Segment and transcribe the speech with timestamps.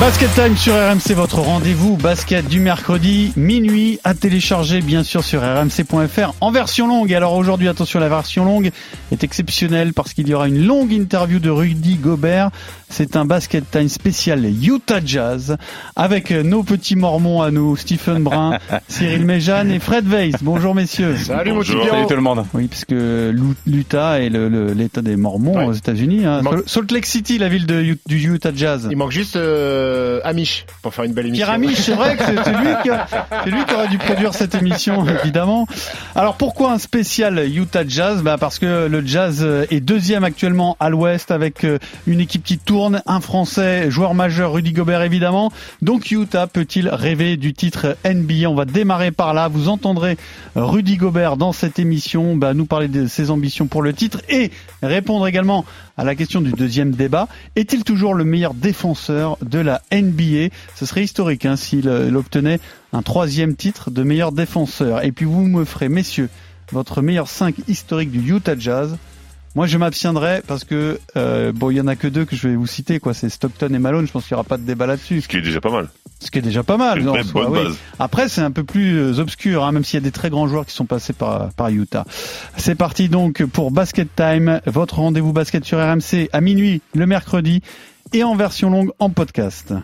[0.00, 5.40] Basket Time sur RMC, votre rendez-vous basket du mercredi, minuit, à télécharger bien sûr sur
[5.40, 7.14] rmc.fr en version longue.
[7.14, 8.70] Alors aujourd'hui, attention, la version longue
[9.12, 12.50] est exceptionnelle parce qu'il y aura une longue interview de Rudy Gobert.
[12.90, 15.56] C'est un Basket Time spécial Utah Jazz
[15.96, 18.58] avec nos petits mormons à nous, Stephen Brun,
[18.88, 20.34] Cyril Méjeanne et Fred Weiss.
[20.42, 21.16] Bonjour messieurs.
[21.16, 21.82] Salut Bonjour.
[21.88, 22.44] Salut tout le monde.
[22.52, 25.64] Oui, parce que l'U- l'Utah est l'état des mormons Ouais.
[25.64, 26.26] aux États-Unis.
[26.26, 26.42] hein.
[26.42, 28.86] Manque- Salt Lake City, la ville de, du Utah Jazz.
[28.90, 29.83] Il manque juste euh,
[30.24, 31.46] Amish pour faire une belle émission.
[31.46, 35.66] Pierre Amiche, c'est vrai que c'est lui, qui aurait dû produire cette émission, évidemment.
[36.14, 38.22] Alors pourquoi un spécial Utah Jazz?
[38.22, 42.44] Bah Parce que le Jazz euh, est deuxième actuellement à l'Ouest avec euh, une équipe
[42.44, 45.52] qui tourne, un Français, joueur majeur, Rudy Gobert évidemment.
[45.82, 49.48] Donc Utah peut-il rêver du titre NBA On va démarrer par là.
[49.48, 50.16] Vous entendrez
[50.56, 54.50] Rudy Gobert dans cette émission bah, nous parler de ses ambitions pour le titre et
[54.82, 55.64] répondre également
[55.96, 57.28] à la question du deuxième débat.
[57.56, 62.16] Est-il toujours le meilleur défenseur de la NBA Ce serait historique hein, s'il euh, il
[62.16, 62.60] obtenait
[62.92, 65.04] un troisième titre de meilleur défenseur.
[65.04, 66.28] Et puis vous me ferez, messieurs,
[66.72, 68.96] votre meilleur 5 historique du Utah Jazz.
[69.54, 72.48] Moi, je m'abstiendrai parce que euh, bon, il y en a que deux que je
[72.48, 73.14] vais vous citer, quoi.
[73.14, 74.04] C'est Stockton et Malone.
[74.04, 75.88] Je pense qu'il n'y aura pas de débat là-dessus, Ce qui est déjà pas mal.
[76.18, 77.08] ce qui est déjà pas mal.
[77.08, 77.42] Oui.
[77.52, 77.76] base.
[78.00, 80.48] Après, c'est un peu plus euh, obscur, hein, même s'il y a des très grands
[80.48, 82.04] joueurs qui sont passés par, par Utah.
[82.56, 87.62] C'est parti donc pour Basket Time, votre rendez-vous basket sur RMC à minuit le mercredi
[88.14, 89.74] et en version longue en podcast.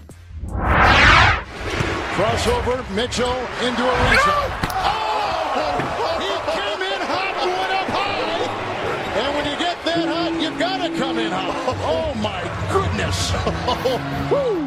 [2.15, 3.27] Crossover, Mitchell
[3.67, 4.71] into hot.
[11.83, 12.43] Oh my
[12.73, 13.33] goodness.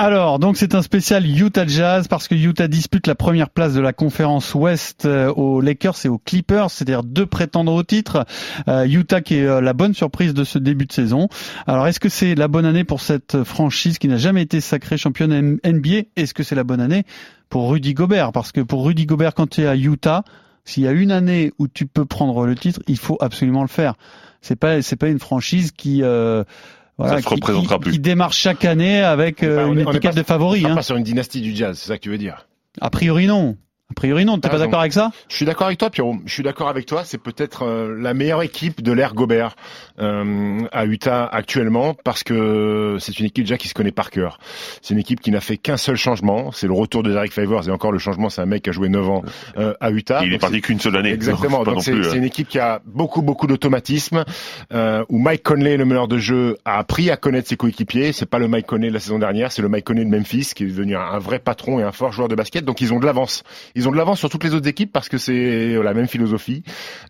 [0.00, 3.80] Alors, donc c'est un spécial Utah Jazz parce que Utah dispute la première place de
[3.80, 8.24] la conférence Ouest euh, aux Lakers et aux Clippers, c'est-à-dire deux prétendants au titre.
[8.68, 11.26] Euh, Utah qui est euh, la bonne surprise de ce début de saison.
[11.66, 14.98] Alors, est-ce que c'est la bonne année pour cette franchise qui n'a jamais été sacrée
[14.98, 17.02] championne NBA Est-ce que c'est la bonne année
[17.48, 18.30] pour Rudy Gobert?
[18.30, 20.22] Parce que pour Rudy Gobert, quand tu es à Utah,
[20.64, 23.68] s'il y a une année où tu peux prendre le titre, il faut absolument le
[23.68, 23.94] faire.
[24.42, 26.04] C'est pas c'est pas une franchise qui
[26.98, 27.92] voilà, se qui- représentera qui, plus.
[27.92, 30.66] qui démarre chaque année avec euh, Enfin, on une on étiquette pas- de favori.
[30.66, 30.74] On Hein.
[30.76, 32.46] pas sur une dynastie du jazz, c'est ça que tu veux dire?
[32.80, 33.56] A priori non.
[33.90, 34.38] A priori non.
[34.38, 34.64] T'es pas raison.
[34.66, 36.16] d'accord avec ça Je suis d'accord avec toi, Pierrot.
[36.26, 37.04] Je suis d'accord avec toi.
[37.04, 39.56] C'est peut-être euh, la meilleure équipe de l'ère Gobert
[39.98, 44.38] euh, à Utah actuellement parce que c'est une équipe déjà qui se connaît par cœur.
[44.82, 46.52] C'est une équipe qui n'a fait qu'un seul changement.
[46.52, 47.66] C'est le retour de Derek Favors.
[47.66, 49.22] Et encore, le changement, c'est un mec qui a joué 9 ans
[49.56, 50.20] euh, à Utah.
[50.22, 51.12] il est parti qu'une seule année.
[51.12, 51.62] Exactement.
[51.64, 54.24] Donc, c'est euh, une équipe qui a beaucoup beaucoup d'automatisme
[54.74, 58.12] euh, où Mike Conley, le meneur de jeu, a appris à connaître ses coéquipiers.
[58.12, 60.52] C'est pas le Mike Conley de la saison dernière, c'est le Mike Conley de Memphis
[60.54, 62.66] qui est devenu un, un vrai patron et un fort joueur de basket.
[62.66, 63.44] Donc ils ont de l'avance.
[63.78, 66.64] Ils ont de l'avance sur toutes les autres équipes parce que c'est la même philosophie.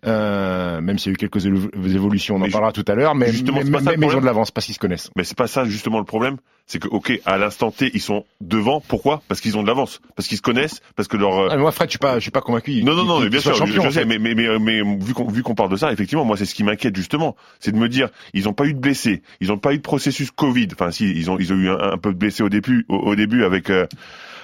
[0.06, 2.94] Euh, même s'il y a eu quelques évo- évolutions, on en Mais parlera tout à
[2.94, 3.14] l'heure.
[3.14, 5.10] Mais, justement, mais, mais- mais ils ont de l'avance parce qu'ils se connaissent.
[5.16, 6.36] Mais c'est pas ça justement le problème.
[6.66, 8.82] C'est que ok, à l'instant T, ils sont devant.
[8.86, 9.22] Pourquoi?
[9.26, 10.02] Parce qu'ils ont de l'avance.
[10.14, 10.82] Parce qu'ils se connaissent.
[10.96, 12.82] Parce que leur euh, Ah, mais moi, Fred, je suis pas, je suis pas convaincu.
[12.82, 15.14] Non, non, non, mais bien sûr, je, champions, je en sais, mais, mais, mais vu
[15.14, 17.78] qu'on vu qu'on parle de ça, effectivement, moi, c'est ce qui m'inquiète justement, c'est de
[17.78, 20.68] me dire, ils n'ont pas eu de blessés, ils n'ont pas eu de processus Covid.
[20.74, 22.96] Enfin, si, ils ont, ils ont eu un, un peu de blessés au début, au,
[22.96, 23.86] au début avec euh,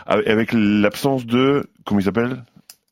[0.07, 2.43] avec l'absence de, comment il s'appelle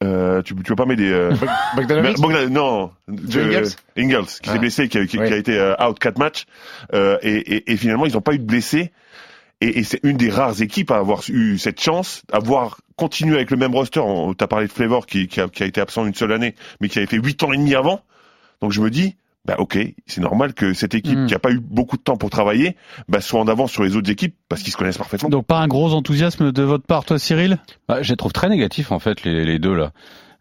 [0.02, 1.32] euh, tu, tu vas pas m'aider euh,
[1.76, 4.52] Bogdanovic Bogdan- non, de- Ingles Ingles, qui Ah.
[4.54, 5.28] s'est blessé, qui, a- qui- Oui.
[5.28, 6.44] qui a été euh, out 4 matchs,
[6.92, 8.90] euh, et, et, et finalement ils n'ont pas eu de blessés.
[9.60, 13.36] Et, et c'est une des rares équipes à avoir eu cette chance, à avoir continué
[13.36, 14.00] avec le même roster.
[14.36, 16.88] T'as parlé de Flavor qui, qui, a, qui a été absent une seule année, mais
[16.88, 18.02] qui avait fait 8 ans et demi avant.
[18.60, 19.76] Donc je me dis, bah ok,
[20.06, 21.26] c'est normal que cette équipe Mm.
[21.26, 22.76] qui a pas eu beaucoup de temps pour travailler,
[23.08, 25.28] bah, soit en avance sur les autres équipes parce qu'ils se connaissent parfaitement.
[25.28, 27.58] Donc pas un gros enthousiasme de votre part, toi, Cyril?
[27.88, 29.92] Bah, je les trouve très négatifs en fait les, les deux là.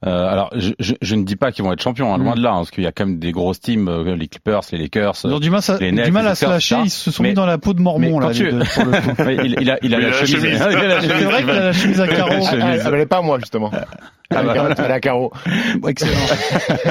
[0.06, 2.38] Euh, alors je, je, je ne dis pas qu'ils vont être champions, hein, loin Mm.
[2.38, 4.62] de là, hein, parce qu'il y a quand même des grosses teams, euh, les Clippers,
[4.72, 5.14] les Lakers.
[5.26, 6.76] Ils ont du mal, à- les du Nets, mal les à se lâcher.
[6.84, 8.32] Ils se sont Mais- mis dans la peau de Mormon là.
[8.32, 9.22] tu- deux, pour le coup.
[9.24, 10.32] Ouais, il, il a, il a Mais la la chemise.
[10.44, 10.66] chemise.
[10.72, 12.32] Il a la C'est vrai qui qu'il a la chemise à carreaux.
[12.48, 13.70] Ah, elle elle est pas à moi justement.
[14.34, 14.70] Ah bah.
[14.90, 15.34] À carreau.
[15.86, 16.12] Excellent.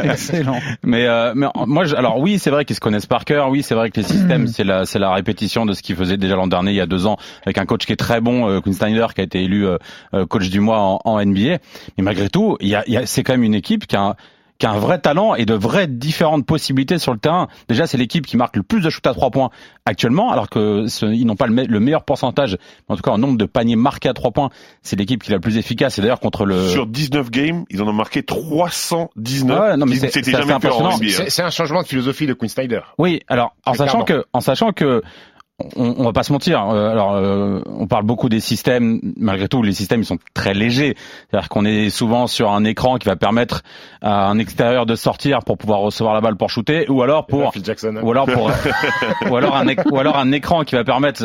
[0.05, 0.59] Excellent.
[0.83, 3.49] Mais, euh, mais moi, je- alors oui, c'est vrai qu'ils se connaissent par cœur.
[3.49, 6.19] Oui, c'est vrai que les systèmes, c'est la, c'est la répétition de ce qu'ils faisaient
[6.19, 8.47] déjà l'an dernier, il y a deux ans, avec un coach qui est très bon,
[8.47, 9.79] euh, Quinn Snyder, qui a été élu euh,
[10.13, 11.57] euh, coach du mois en, en NBA.
[11.97, 14.03] Mais malgré tout, il y a, y a, c'est quand même une équipe qui a
[14.03, 14.15] un,
[14.59, 17.49] qui a un vrai talent et de vraies différentes possibilités sur le terrain.
[17.69, 19.49] Déjà, c'est l'équipe qui marque le plus de shoot à trois points
[19.87, 22.59] actuellement, alors que ce- ils n'ont pas le, me- le meilleur pourcentage,
[22.89, 24.51] en tout cas en nombre de paniers marqués à trois points,
[24.83, 25.99] c'est l'équipe qui est la plus efficace.
[25.99, 29.57] Et d'ailleurs contre le Sur 19 games, ils en ont marqué 319.
[29.59, 30.99] Ah ouais, non, mais qui- c'est- C'était c'est jamais assez fait en impressionnant.
[30.99, 31.11] NBA.
[31.25, 32.81] C'est c'est un changement de philosophie de Quinn Snyder.
[32.99, 35.03] Oui, alors en sachant que en sachant que
[35.77, 36.69] on, on va pas se mentir.
[36.71, 39.01] euh, alors, euh, on parle beaucoup des systèmes.
[39.17, 40.97] Malgré tout, les systèmes ils sont très légers.
[41.31, 43.63] C'est-à-dire qu'on est souvent sur un écran qui va permettre
[44.03, 47.53] à un extérieur de sortir pour pouvoir recevoir la balle pour shooter, ou alors pour
[47.65, 47.99] Jackson.
[48.03, 48.51] ou alors pour
[49.31, 51.21] ou alors un éc- ou alors un écran qui va permettre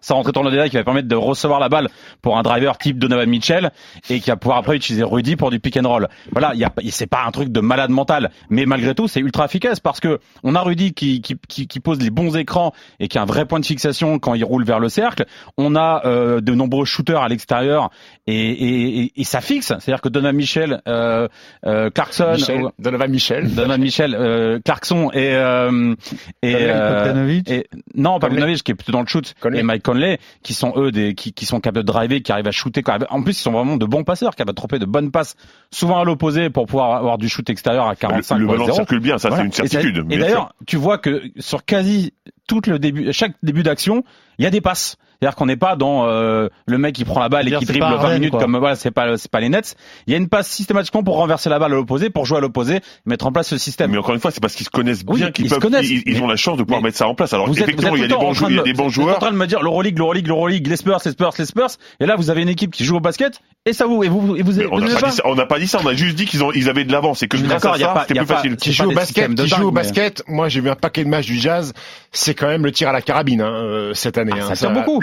[0.00, 1.88] sans rentrer dans le détail qui va permettre de recevoir la balle
[2.22, 3.70] pour un driver type Donovan Mitchell
[4.10, 6.08] et qui va pouvoir après utiliser Rudy pour du pick and roll.
[6.32, 9.08] Voilà, il y a pas- c'est pas un truc de malade mental, mais malgré tout
[9.08, 12.36] c'est ultra efficace parce que on a Rudy qui, qui qui qui pose les bons
[12.36, 15.24] écrans et qui a un vrai point de fixation quand il roule vers le cercle.
[15.56, 17.90] On a euh, de nombreux shooters à l'extérieur
[18.26, 19.68] et, et, et, et ça fixe.
[19.68, 21.28] C'est-à-dire que Donovan Mitchell, euh,
[21.66, 23.54] euh, Clarkson, Michel, Donovan Michel.
[23.54, 25.94] Donovan Mitchell, euh, Clarkson et euh,
[26.42, 28.28] et, non pas.
[28.28, 29.60] Bogdanovic qui est plutôt dans le shoot Conley.
[29.60, 32.46] et Mike Conley qui sont eux des qui, qui sont capables de driver, qui arrivent
[32.48, 32.82] à shooter.
[33.10, 35.36] En plus ils sont vraiment de bons passeurs, capables de tromper de bonnes passes,
[35.70, 38.76] souvent à l'opposé pour pouvoir avoir du shoot extérieur à 45 le, le ballon 0.
[38.76, 39.42] circule bien, ça Voilà.
[39.42, 40.04] c'est une certitude.
[40.10, 42.12] Et, d'ailleurs, tu vois que sur quasi
[42.46, 44.04] tout le début, chaque début d'action,
[44.38, 44.96] il y a des passes.
[45.24, 47.80] C'est-à-dire qu'on n'est pas dans euh, le mec qui prend la balle et qui dribble
[47.80, 48.40] pas 20 Harden, minutes quoi.
[48.40, 49.74] comme voilà, c'est pas c'est pas les Nets.
[50.06, 52.40] Il y a une passe systématiquement pour renverser la balle à l'opposé, pour jouer à
[52.42, 53.90] l'opposé, mettre en place ce système.
[53.90, 56.20] Mais encore une fois, c'est parce qu'ils se connaissent Oui, bien qu'ils peuvent, connaissent, ils,
[56.22, 57.32] ont la chance de pouvoir mettre ça en place.
[57.32, 58.58] Alors vous êtes, vous êtes effectivement, il y a des bons train joueurs, il y
[58.58, 59.18] a de- des bons vous êtes en joueurs.
[59.18, 61.68] train de me dire l'Euroleague, l'Euroleague, l'Euroleague, les Spurs, les Spurs, les Spurs.
[62.00, 64.36] Et là, vous avez une équipe qui joue au basket et ça vous et vous
[64.36, 65.94] et vous, vous on n'a pas, dit ça- on n'a pas dit ça, on a
[65.94, 67.84] juste dit qu'ils ont, ils avaient de l'avance et que grâce d'accord, à il y
[67.84, 68.56] a ça, pas- c'était il y a plus pas- facile.
[68.56, 70.22] qui joue au basket, de qui joue au basket.
[70.28, 71.72] Moi, j'ai vu un paquet de matchs du Jazz.
[72.12, 74.32] C'est quand même le tir à la carabine hein, euh, cette année.
[74.34, 74.48] hein.
[74.50, 75.02] Ah, Ça tire beaucoup.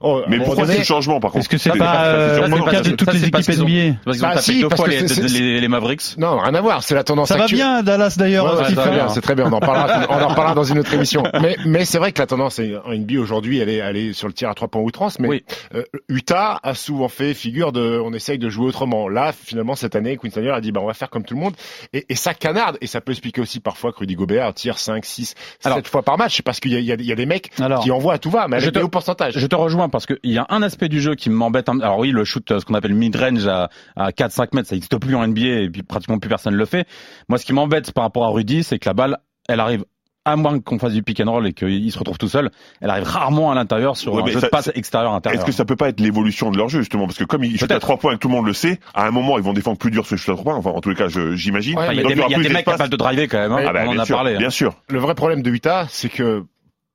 [0.00, 2.08] Oh, Mais pourquoi donné- c'est le changement par contre Est-ce que c'est pas c'est
[2.42, 4.68] euh, le cas de toutes les équipes NBA Parce qu'ils ont Bah, tapé si, deux
[4.68, 6.02] parce fois que les, Mavericks.
[6.18, 6.82] Non, rien à voir.
[6.82, 9.46] C'est la tendance Ça va bien Dallas d'ailleurs, c'est très bien, c'est très bien.
[9.46, 11.22] On en parlera, on en parlera dans une autre émission.
[11.40, 14.12] Mais, mais c'est vrai que la tendance est- en NBA aujourd'hui, elle est, elle est
[14.12, 15.18] sur le tir à trois points outrance.
[15.18, 15.44] Mais
[15.74, 19.08] euh, Utah a souvent fait figure de, on essaye de jouer autrement.
[19.08, 21.40] Là, finalement, cette année, Quinn Snyder a dit, bah, on va faire comme tout le
[21.40, 21.54] monde.
[21.92, 22.78] Et, et ça canarde.
[22.80, 25.34] Et ça peut expliquer aussi parfois que Rudy Gobert tire 5, 6,
[25.64, 26.42] Alors- 7 fois par match.
[26.42, 28.14] Parce qu'il y a, il y, a, il y a des mecs Alors, qui envoient
[28.14, 29.34] à tout va, mais Je avec te- des hauts pourcentages.
[29.38, 31.68] Je te rejoins parce qu'il y a un aspect du jeu qui m'embête.
[31.68, 34.74] un- Alors oui, le shoot, euh, ce qu'on appelle mid-range à, à 4-5 mètres, ça
[34.74, 36.86] n'existe plus en NBA et puis pratiquement plus personne le fait.
[37.28, 39.18] Moi, ce qui m'embête par rapport à Rudy, c'est que la balle,
[39.48, 39.84] elle arrive
[40.28, 42.50] à moins qu'on fasse du pick and roll et qu'il se retrouve tout seul,
[42.80, 45.40] elle arrive rarement à l'intérieur sur Ouais, un jeu ça- de passe extérieur-intérieur.
[45.40, 47.06] Est-ce que ça peut pas être l'évolution de leur jeu justement?
[47.06, 48.80] Parce que comme ils chutent à trois points et que tout le monde le sait,
[48.92, 50.56] à un moment ils vont défendre plus dur ce shoot à trois points.
[50.56, 51.78] Enfin, en tous les cas, j'imagine.
[51.78, 53.52] Ouais, il y a des, y a plus des mecs capables de driver quand même.
[53.52, 53.64] hein.
[53.68, 54.34] Ah bah, on en a sûr, parlé.
[54.34, 54.38] hein.
[54.38, 54.74] bien sûr.
[54.88, 56.42] Le vrai problème de Utah, c'est que,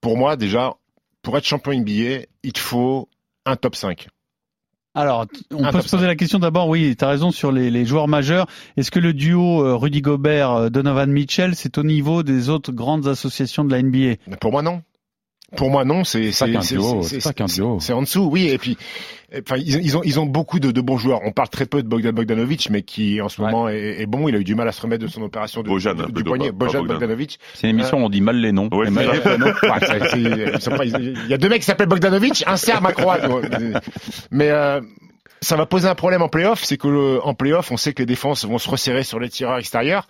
[0.02, 0.74] pour moi, déjà,
[1.22, 3.10] pour être champion NBA, il te faut
[3.46, 4.08] un top 5.
[4.94, 7.72] Alors, on Un peut se poser la question d'abord, oui, tu as raison sur les,
[7.72, 8.48] les joueurs majeurs.
[8.76, 12.74] Est-ce que le duo euh, Rudy Gobert, euh, Donovan Mitchell, c'est au niveau des autres
[12.74, 14.82] grandes associations de la NBA pour moi, non.
[15.56, 16.04] Pour moi, non.
[16.04, 18.48] C'est C'est c'est en dessous, oui.
[18.50, 18.78] Et puis,
[19.38, 21.20] enfin, ils, ils ont ils ont beaucoup de, de bons joueurs.
[21.26, 23.52] On parle très peu de Bogdan Bogdanovic, mais qui en ce Ouais.
[23.52, 24.28] moment est, est bon.
[24.30, 26.24] Il a eu du mal à se remettre de son opération de, Bojan, du, du
[26.24, 26.52] poignet.
[26.52, 26.96] Bojan Bogdan.
[26.98, 27.40] Bogdanovic.
[27.54, 28.70] C'est une émission où on dit mal les noms.
[28.72, 29.20] Ouais, mal les
[30.16, 33.30] il y a deux mecs qui s'appellent Bogdanovic, un serbe, un croate.
[34.32, 34.82] Mais euh,
[35.42, 38.02] ça va poser un problème en playoff, c'est que le, en playoff, on sait que
[38.02, 40.08] les défenses vont se resserrer sur les tireurs extérieurs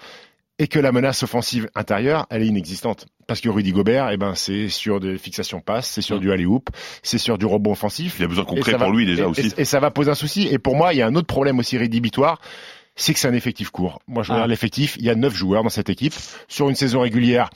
[0.62, 3.08] et que la menace offensive intérieure, elle est inexistante.
[3.26, 6.70] Parce que Rudy Gobert, eh ben, c'est sur des fixations passes, c'est sur du alley-oop,
[7.02, 8.18] c'est sur du rebond offensif.
[8.20, 9.48] Il a besoin qu'on Et crée ça pour va- lui déjà et- aussi.
[9.58, 10.48] Et, et ça va poser un souci.
[10.52, 12.40] Et pour moi, il y a un autre problème aussi rédhibitoire,
[13.02, 14.00] c'est que c'est un effectif court.
[14.08, 14.36] Moi, je Ah.
[14.36, 16.14] regarde l'effectif, il y a neuf joueurs dans cette équipe
[16.48, 17.50] sur une saison régulière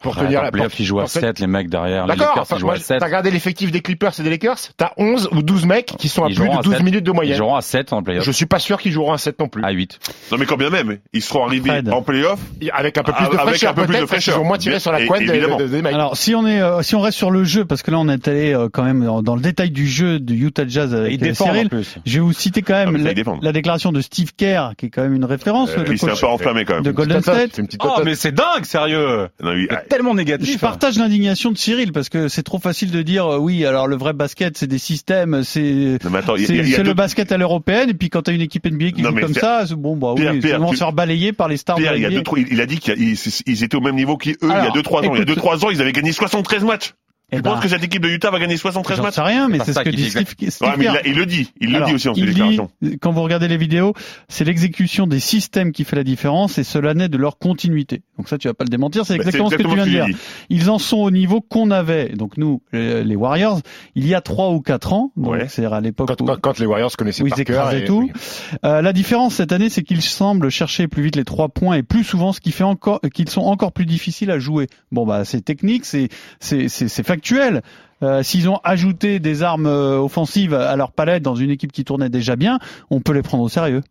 [0.00, 2.06] pour tenir en la playoff, ils jouent à pour- 7, les mecs derrière.
[2.06, 2.98] Les D'accord, Lakers, enfin, ils jouent moi, à 7.
[3.00, 4.58] t'as regardé l'effectif des Clippers et des Lakers?
[4.76, 6.82] T'as 11 ou 12 mecs qui sont à Ils plus de à 12 sept.
[6.84, 7.36] minutes de Ils moyenne.
[7.36, 8.24] joueront à 7 en playoff.
[8.24, 9.64] Je suis pas sûr qu'ils joueront à 7 non plus.
[9.64, 9.98] À 8.
[10.30, 11.88] Non mais quand bien même, ils seront arrivés Fred.
[11.92, 12.38] en playoff.
[12.72, 14.42] Avec un peu plus de Avec fraîcheur, un peu plus de peut-être, parce qu'ils fraîcheur.
[14.42, 15.92] ont moins tiré sur la et- couette des, mecs.
[15.94, 18.08] Alors, si on est, euh, si on reste sur le jeu, parce que là, on
[18.08, 20.96] est allé euh, quand même dans, dans le détail du jeu de Utah Jazz Et
[20.96, 21.70] avec ils euh, Cyril.
[22.06, 24.90] Je vais vous citer quand Ah, même ils la déclaration de Steve Kerr, qui est
[24.90, 26.82] quand même une référence, Euh, le il s'est un peu enflammé quand même.
[26.82, 27.60] de Golden State.
[27.82, 29.28] Oh, mais c'est dingue, sérieux.
[29.42, 30.60] Non, il- C'est tellement Je négatif.
[30.60, 33.96] partage l'indignation de Cyril parce que c'est trop facile de dire euh, oui alors le
[33.96, 38.32] vrai basket c'est des systèmes c'est c'est le basket à l'européenne et puis quand t'as
[38.32, 40.60] une équipe NBA qui Non, joue comme ça c'est- bon bah Pierre, oui Pierre, ils
[40.60, 42.60] vont tu- se faire balayer par les stars Pierre, de il y a deux, il,
[42.60, 43.16] a dit qu'ils
[43.46, 45.02] ils étaient au même niveau qu'eux il y a Alors, 2-3 ans.
[45.02, 46.94] Il y a écoute- 2-3 ans, ils avaient gagné 73 matchs.
[47.30, 49.20] Eh Tu ben, penses que cette équipe de Utah va gagner 73 j'en matchs sais
[49.20, 50.94] rien mais c'est ce ça que dit Steve, Steve Ouais, mais il, Kerr.
[50.94, 51.52] l'a- il le dit.
[51.60, 52.70] Il le dit aussi dans ses déclarations.
[53.02, 53.92] quand vous regardez les vidéos,
[54.28, 58.00] c'est l'exécution des systèmes qui fait la différence et cela naît de leur continuité.
[58.16, 59.90] Donc ça, tu vas pas le démentir, c'est Bah, exactement, ce que tu viens de
[59.90, 60.06] dire.
[60.48, 63.60] Ils en sont au niveau qu'on avait, donc nous, les les Warriors,
[63.94, 65.46] il y a trois ou quatre ans, Ouais.
[65.50, 67.84] c'est à l'époque Quand, où, quand- quand les Warriors connaissaient où ils par écrasaient et-
[67.84, 68.10] tout.
[68.10, 68.58] oui.
[68.64, 71.82] Euh, la différence cette année, c'est qu'ils semblent chercher plus vite les trois points et
[71.82, 74.66] plus souvent, ce qui fait encore qu'ils sont encore plus difficiles à jouer.
[74.92, 76.08] Bon bah c'est technique, c'est
[76.40, 77.62] c'est c'est factuel.
[78.02, 81.84] Euh, S'ils ont ajouté des armes euh, offensives à leur palette dans une équipe qui
[81.84, 82.58] tournait déjà bien,
[82.90, 83.82] on peut les prendre au sérieux.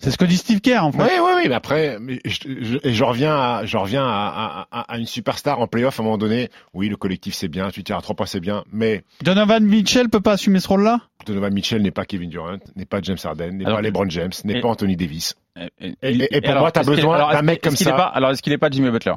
[0.00, 1.02] C'est ce que dit Steve Kerr en fait.
[1.02, 4.66] Oui, oui, oui, mais après, mais je, je, et je reviens, à, je reviens à,
[4.70, 6.48] à, à, une superstar en playoff à un moment donné.
[6.72, 10.08] Oui, le collectif c'est bien, tu tires à trois points c'est bien, mais Donovan Mitchell
[10.08, 11.00] peut pas assumer ce rôle-là?
[11.26, 14.60] Donovan Mitchell n'est pas Kevin Durant, n'est pas James Harden, n'est pas LeBron James, n'est
[14.62, 15.34] pas Anthony Davis.
[15.58, 17.92] Et, Et- et- et pour moi, t'as besoin d'un mec comme ça.
[17.92, 19.14] pas- alors, est-ce qu'il est pas Jimmy Butler?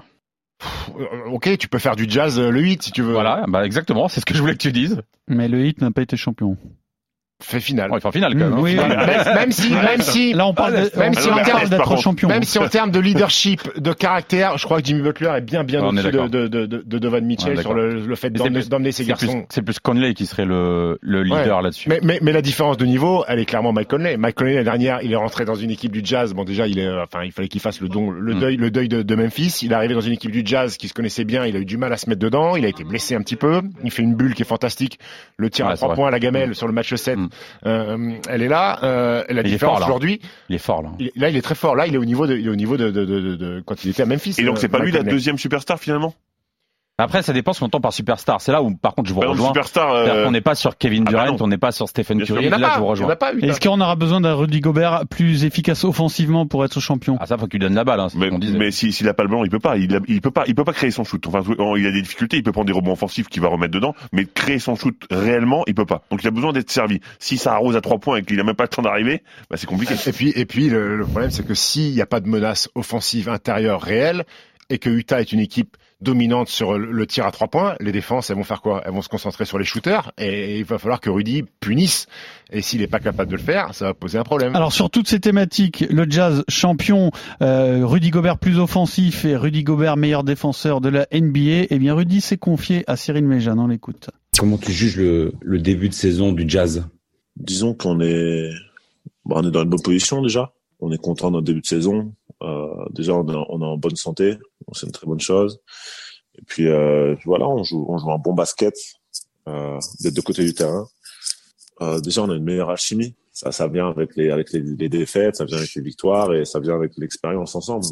[1.28, 3.14] Ok, tu peux faire du jazz euh, le 8 si tu veux.
[3.14, 5.02] Voilà, bah exactement, c'est ce que je voulais que tu dises.
[5.28, 6.58] Mais le Heat n'a pas été champion.
[7.46, 7.90] Fait finale.
[7.90, 8.50] Bon, il fait en finale quand même.
[8.50, 8.60] Mm, hein.
[8.62, 8.76] oui.
[8.76, 11.70] Même, même si, même si, Là, on parle, de- même on si parle en termes-
[11.70, 12.30] d'être champion.
[12.30, 15.64] Même si en termes de leadership, de caractère, je crois que Jimmy Butler est bien
[15.64, 16.66] bien On au-dessus de, de, de,
[17.00, 19.46] de, On Mitchell sur le, le fait d'emmener ses C'est plus, garçons.
[19.50, 21.90] c'est plus Conley qui serait le, le leader là-dessus.
[21.90, 24.18] Mais, mais, mais la différence de niveau, elle est clairement Mike Conley.
[24.18, 26.34] Mike Conley l'année dernière, il est rentré dans une équipe du Jazz.
[26.34, 28.40] Bon, déjà, il est, euh, enfin, il fallait qu'il fasse le don, le Mm.
[28.40, 29.60] deuil, le deuil de, de Memphis.
[29.64, 31.46] Il est arrivé dans une équipe du Jazz qui se connaissait bien.
[31.46, 32.56] Il a eu du mal à se mettre dedans.
[32.56, 33.62] Il a été blessé un petit peu.
[33.84, 35.00] Il fait une bulle qui est fantastique.
[35.38, 37.30] Le tir Ouais, à trois points à la gamelle sur le match 7, Mm.
[37.66, 38.80] Euh, elle est là.
[38.84, 40.90] Euh, la Il différence aujourd'hui, Il est fort là.
[41.00, 41.76] il- là, il est très fort.
[41.76, 43.64] Là, il est au niveau de, il est au niveau de, de, de, de- de-
[43.66, 44.36] quand il était à Memphis.
[44.38, 46.14] Et donc euh, c'est pas lui Mike la deuxième superstar finalement?
[47.00, 48.40] Après, ça dépend ce qu'on entend par superstar.
[48.40, 49.48] C'est là où, par contre, je vous exemple, rejoins.
[49.48, 49.92] superstar.
[49.94, 52.50] Euh, qu'on n'est pas sur Kevin ah bah Durant, on n'est pas sur Stephen Curry.
[52.50, 52.74] Là, pas.
[52.76, 53.16] je vous rejoins.
[53.42, 57.18] Est-ce qu'on aura besoin d'un Rudy Gobert plus efficace offensivement pour être champion?
[57.20, 59.30] Ah, ça, faut qu'il donne la balle, hein, Mais, mais si- s'il a pas le
[59.30, 59.76] ballon, il peut pas.
[59.78, 60.44] Il, a- il peut pas.
[60.46, 61.26] Il peut pas créer son shoot.
[61.26, 61.42] Enfin,
[61.78, 62.38] il a des difficultés.
[62.38, 65.64] Il peut prendre des rebonds offensifs qu'il va remettre dedans, mais créer son shoot réellement,
[65.66, 66.04] il peut pas.
[66.12, 67.00] Donc il a besoin d'être servi.
[67.18, 69.58] Si ça arrose à trois points et qu'il a même pas le temps d'arriver, bah
[69.58, 69.96] c'est compliqué.
[70.06, 72.70] Et puis, et puis le, le problème, c'est que s'il n'y a pas de menace
[72.76, 74.26] offensive intérieure réelle
[74.70, 78.30] et que Utah est une équipe dominante sur le, tir à trois points, les défenses,
[78.30, 78.84] elles vont faire quoi?
[78.86, 82.08] Elles vont se concentrer sur les shooters et il va falloir que Rudy punisse.
[82.52, 84.56] Et s'il n'est pas capable de le faire, ça va poser un problème.
[84.56, 89.64] Alors sur toutes ces thématiques, le Jazz champion, euh, Rudy Gobert plus offensif et Rudy
[89.64, 93.68] Gobert meilleur défenseur de la NBA, eh bien Rudy s'est confié à Cyril Méjan, on
[93.68, 94.10] l'écoute.
[94.38, 96.86] Comment tu juges le, le début de saison du Jazz?
[97.38, 98.52] Disons qu'on est,
[99.26, 100.54] bon, on est dans une bonne position déjà.
[100.80, 102.14] On est content de notre début de saison.
[102.44, 104.38] Euh, déjà, on est, en bonne santé.
[104.74, 105.60] C'est une très bonne chose.
[106.38, 108.76] Et puis, euh, voilà, on joue, un bon basket
[109.48, 110.88] euh, des deux côtés du terrain.
[112.02, 113.14] Déjà, on a une meilleure alchimie.
[113.34, 117.56] Ça, vient avec les, défaites, ça vient avec les victoires et ça vient avec l'expérience
[117.56, 117.84] ensemble.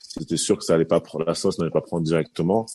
[0.00, 2.66] C'était sûr que ça allait pas prendre la sauce, n'allait pas prendre directement.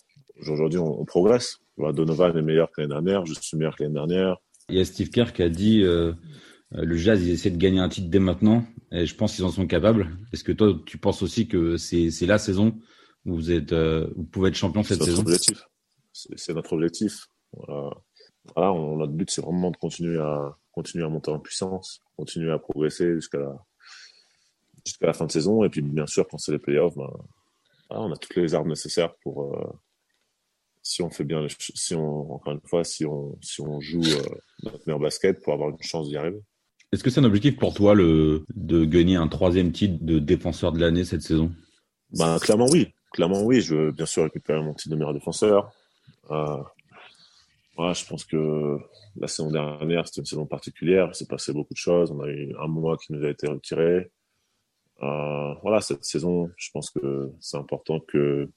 [0.47, 1.59] Aujourd'hui, on, progresse.
[1.77, 3.25] Donovan est meilleur que l'année dernière.
[3.25, 4.37] Je suis meilleur que l'année dernière.
[4.69, 5.83] Il y a Steve Kerr qui a dit
[6.71, 9.49] le Jazz, ils essaient de gagner un titre dès maintenant, et je pense qu'ils en
[9.51, 10.15] sont capables.
[10.33, 12.79] Est-ce que toi, tu penses aussi que c'est la saison
[13.25, 15.21] où vous êtes, euh, vous pouvez être champion C'est cette notre saison?
[15.23, 15.63] objectif.
[16.13, 17.27] C'est notre objectif.
[17.53, 17.91] Voilà.
[18.55, 22.51] Voilà, on- notre but, c'est vraiment de continuer à continuer à monter en puissance, continuer
[22.51, 23.55] à progresser jusqu'à la
[25.01, 25.63] la fin de saison.
[25.63, 27.09] Et puis, bien sûr, quand c'est les playoffs, ben,
[27.89, 29.69] voilà, on a toutes les armes nécessaires pour euh,
[30.81, 34.01] si on fait bien, les si on encore une fois, si on si on joue
[34.01, 34.23] euh,
[34.63, 36.41] notre meilleur basket pour avoir une chance d'y arriver.
[36.91, 40.71] Est-ce que c'est un objectif pour toi le de gagner un troisième titre de défenseur
[40.71, 41.51] de l'année cette saison?
[42.17, 42.93] Ben, clairement oui.
[43.11, 43.61] Clairement oui.
[43.61, 45.71] Je veux bien sûr récupérer mon titre de meilleur défenseur.
[46.31, 46.57] Euh,
[47.93, 48.77] je pense que
[49.15, 51.09] la saison dernière, c'était une saison particulière.
[51.11, 52.11] Il s'est passé beaucoup de choses.
[52.11, 54.11] On a eu un mois qui nous a été retiré.
[55.01, 58.49] Euh, voilà, cette saison, je pense que c'est important que,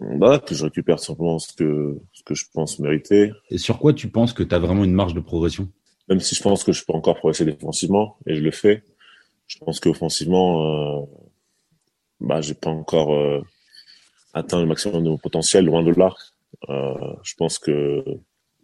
[0.00, 3.32] bah, que je récupère simplement ce que, ce que je pense mériter.
[3.50, 5.70] Et sur quoi tu penses que tu as vraiment une marge de progression?
[6.08, 8.84] Même si je pense que je peux encore progresser défensivement, et je le fais,
[9.46, 11.06] je pense qu'offensivement, euh,
[12.20, 13.40] bah, j'ai pas encore euh,
[14.34, 16.14] atteint le maximum de mon potentiel, loin de là.
[16.68, 18.04] Euh, je pense que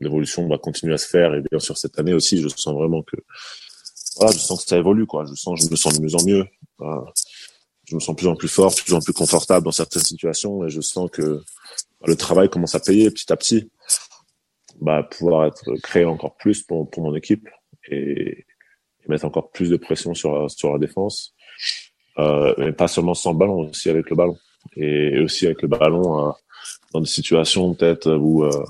[0.00, 3.02] l'évolution va continuer à se faire, et bien sûr cette année aussi, je sens vraiment
[3.02, 3.16] que,
[4.16, 5.24] voilà, je sens que ça évolue, quoi.
[5.28, 6.44] Je sens, je me sens de mieux en mieux.
[6.80, 7.00] Euh,
[7.84, 10.02] je me sens de plus en plus fort, de plus en plus confortable dans certaines
[10.02, 11.42] situations, et je sens que
[12.00, 13.70] bah, le travail commence à payer petit à petit
[14.80, 17.48] bah, pouvoir être créé encore plus pour, pour mon équipe
[17.90, 18.46] et,
[19.04, 21.34] et mettre encore plus de pression sur, sur la défense.
[22.18, 24.36] Euh, mais pas seulement sans ballon, aussi avec le ballon.
[24.76, 26.32] Et, aussi avec le ballon euh,
[26.92, 28.64] dans des situations peut-être où, euh,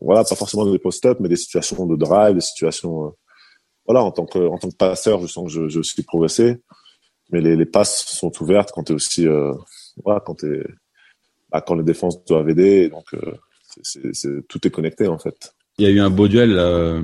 [0.00, 3.10] voilà, pas forcément des post-up, mais des situations de drive, des situations, euh,
[3.86, 6.56] voilà, en tant que, en tant que passeur, je sens que je, je suis progressé.
[7.30, 9.26] Mais les, passes sont ouvertes quand tu es aussi,
[10.04, 10.62] voilà, quand t'es,
[11.50, 12.90] bah, quand les défenses doivent aider.
[12.90, 13.06] Donc,
[13.82, 15.54] c'est, tout est connecté en fait.
[15.78, 17.02] Il y a eu un beau duel euh,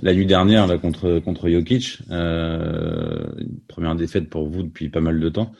[0.00, 3.26] la nuit dernière là, contre contre Jokic, euh,
[3.66, 5.52] première défaite pour vous depuis pas mal de temps.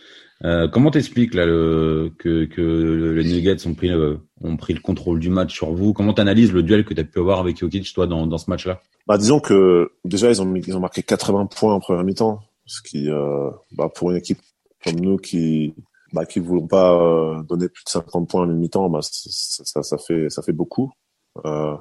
[0.45, 4.81] Euh, comment t'expliques là le, que que les Nuggets ont pris le, ont pris le
[4.81, 5.92] contrôle du match sur vous?
[5.92, 8.50] Comment t'analyses le duel que tu as pu avoir avec Jokic toi dans dans ce
[8.50, 8.81] match-là?
[9.07, 12.83] Bah disons que déjà ils ont ils ont marqué 80 points en première mi-temps, ce
[12.83, 14.38] qui euh, bah, pour une équipe
[14.85, 15.75] comme nous qui
[16.12, 19.97] bah, qui voulons pas euh, donner plus de 50 points en mi-temps, bah, ça, ça,
[19.99, 20.92] fait beaucoup.
[21.45, 21.76] Euh,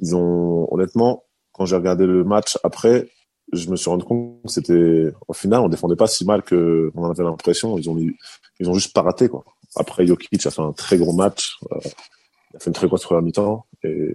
[0.00, 3.10] ils ont honnêtement, quand j'ai regardé le match après,
[3.52, 6.90] je me suis rendu compte que c'était, au final, on défendait pas si mal que
[6.94, 7.76] on avait l'impression.
[7.78, 9.44] Ils ont, juste pas raté, quoi.
[9.76, 11.58] Après, Jokic a fait un très gros match.
[11.72, 11.78] euh,
[12.52, 14.14] il a fait une très grosse première mi-temps et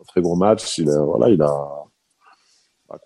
[0.00, 0.78] un très gros match.
[0.78, 1.84] Il a, voilà, il a,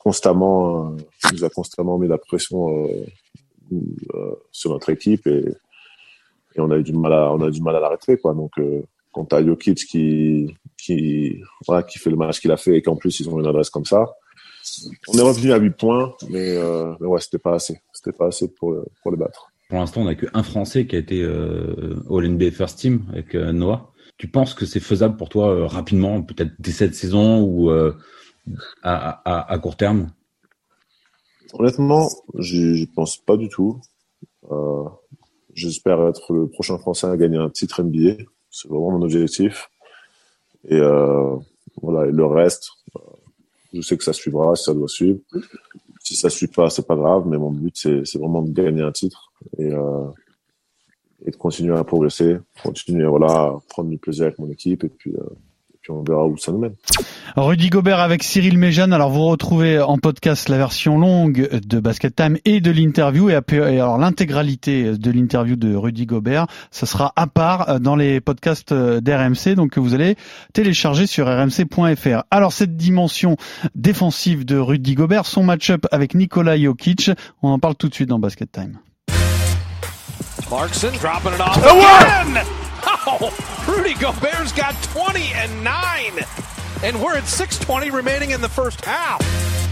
[0.00, 2.86] constamment, il nous a constamment mis la pression
[4.52, 5.44] sur notre équipe et,
[6.60, 8.34] on a eu du mal à, on a du mal à l'arrêter, quoi.
[8.34, 8.82] Donc, euh,
[9.12, 12.96] quand t'as Jokic qui, qui, voilà, qui fait le match qu'il a fait et qu'en
[12.96, 14.06] plus ils ont une adresse comme ça,
[15.08, 17.80] on est revenu à 8 points, mais, euh, mais ouais, c'était pas assez.
[17.92, 19.50] C'était pas assez pour, le- pour le battre.
[19.68, 23.52] Pour l'instant, on n'a qu'un Français qui a été euh, All-NBA First Team avec euh,
[23.52, 23.92] Noah.
[24.16, 27.94] Tu penses que c'est faisable pour toi euh, rapidement, peut-être dès cette saison ou euh,
[28.82, 30.10] à court terme?
[31.54, 33.80] Honnêtement, j'y pense pas du tout.
[34.50, 34.84] Euh,
[35.54, 38.22] J'espère être le prochain Français à gagner un titre NBA.
[38.48, 39.70] C'est vraiment mon objectif.
[40.68, 41.34] Et euh,
[41.82, 43.00] voilà, le reste, euh,
[43.72, 45.18] je sais que ça suivra, ça doit suivre.
[46.00, 48.92] Si ça suit pas, c'est pas grave, mais mon but c'est vraiment de gagner un
[48.92, 54.84] titre et, de continuer à progresser, continuer voilà, à prendre du plaisir avec mon équipe
[54.84, 55.12] et puis,
[55.88, 56.74] puis on verra où ça nous mène.
[57.36, 58.92] Rudy Gobert avec Cyril Méjeanne.
[58.92, 63.36] Alors vous retrouvez en podcast la version longue de Basket Time et de l'interview et,
[63.36, 68.72] alors l'intégralité de l'interview de Rudy Gobert, ça sera à part euh, dans les podcasts
[68.72, 70.16] euh, d'RMC donc que vous allez
[70.52, 72.24] télécharger sur rmc.fr.
[72.30, 73.36] Alors cette dimension
[73.74, 77.10] défensive de Rudy Gobert, son match-up avec Nikola Jokic,
[77.42, 78.78] on en parle tout de suite dans Basket Time.
[80.46, 82.67] Clarkson dropping it off again.
[83.10, 86.12] Oh, Rudy Gobert's got 20 and 9.
[86.82, 89.67] And we're at 6.20 remaining in the first half.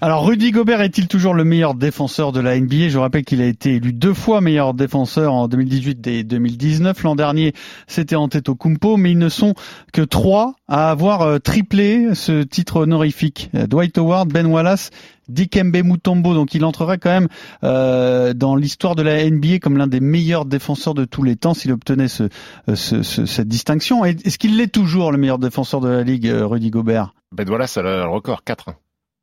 [0.00, 3.46] Alors Rudy Gobert est-il toujours le meilleur défenseur de la NBA Je rappelle qu'il a
[3.46, 7.02] été élu deux fois meilleur défenseur en 2018 et 2019.
[7.02, 7.52] L'an dernier,
[7.86, 9.54] c'était Antetokounmpo, mais ils ne sont
[9.92, 13.50] que trois à avoir euh, triplé ce titre honorifique.
[13.54, 14.90] Dwight Howard, Ben Wallace,
[15.28, 16.34] Dikembe Mutombo.
[16.34, 17.28] Donc il entrerait quand même
[17.62, 21.54] euh, dans l'histoire de la NBA comme l'un des meilleurs défenseurs de tous les temps
[21.54, 24.04] s'il obtenait euh, ce- ce- cette distinction.
[24.04, 27.14] Est-ce qu'il l'est toujours le meilleur défenseur de la ligue, Rudy Gobert?
[27.32, 28.70] Ben voilà, ça a le record 4.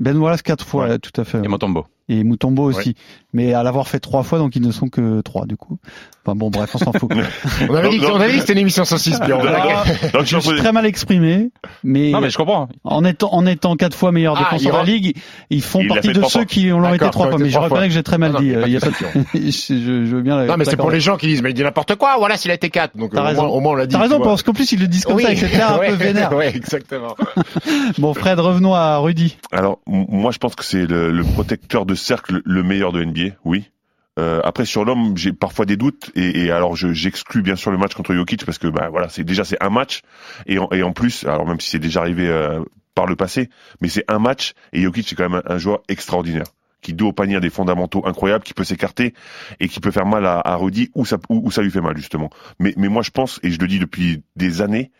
[0.01, 1.00] Ben Wallace quatre fois, Ouais.
[1.00, 1.38] tout à fait.
[1.43, 1.86] Et Motombo.
[2.13, 2.96] Et Mutombo aussi.
[3.33, 5.77] Mais à l'avoir fait trois fois, donc ils ne sont que trois du coup.
[6.25, 7.09] Enfin bon, bref, on s'en fout.
[7.70, 8.16] On avait dit, Non, non.
[8.16, 9.40] on avait dit que c'était une émission saucisse, Pierre.
[9.40, 9.83] on Ah,
[10.14, 11.50] Donc, je suis très mal exprimé,
[11.83, 12.68] mais, Non, mais je comprends.
[12.83, 15.16] en étant en étant quatre fois meilleur Ah, défenseur de la ligue,
[15.50, 16.46] ils font Il partie de ceux fois.
[16.46, 17.40] qui l'ont été trois fois.
[17.40, 18.53] Mais je reconnais que j'ai très mal Non, non, dit.
[18.53, 19.07] euh, il y a pas question.
[19.33, 20.46] de- je, je veux bien.
[20.46, 22.18] Non, mais c'est pour les gens qui disent, mais il dit n'importe quoi.
[22.20, 22.98] Voilà, s'il a été 4.
[22.98, 23.96] Donc, au moins, au moins, on l'a dit.
[23.96, 25.24] T'as raison, parce qu'en plus ils le disent comme Oui.
[25.24, 26.33] ça, air un peu vénère.
[26.33, 27.16] Ouais, exactement.
[27.98, 29.38] Bon, Fred, revenons à Rudy.
[29.51, 33.70] Alors, moi, je pense que c'est le protecteur de cercle le meilleur de NBA, oui.
[34.20, 37.77] Euh, après, sur l'homme, j'ai parfois des doutes, et, alors je- j'exclus bien sûr le
[37.77, 40.01] match contre Jokic parce que, bah voilà, c'est déjà c'est un match,
[40.48, 42.59] et en, et en plus, alors même si c'est déjà arrivé euh,
[42.94, 46.46] par le passé, mais c'est un match, et Jokic c'est quand même un joueur extraordinaire
[46.81, 49.13] qui dos au panier a des fondamentaux incroyables, qui peut s'écarter
[49.59, 51.81] et qui peut faire mal à, à Rudy ou ça, ou, ou ça lui fait
[51.81, 52.29] mal justement.
[52.59, 54.91] Mais, mais moi je pense, et je le dis depuis des années,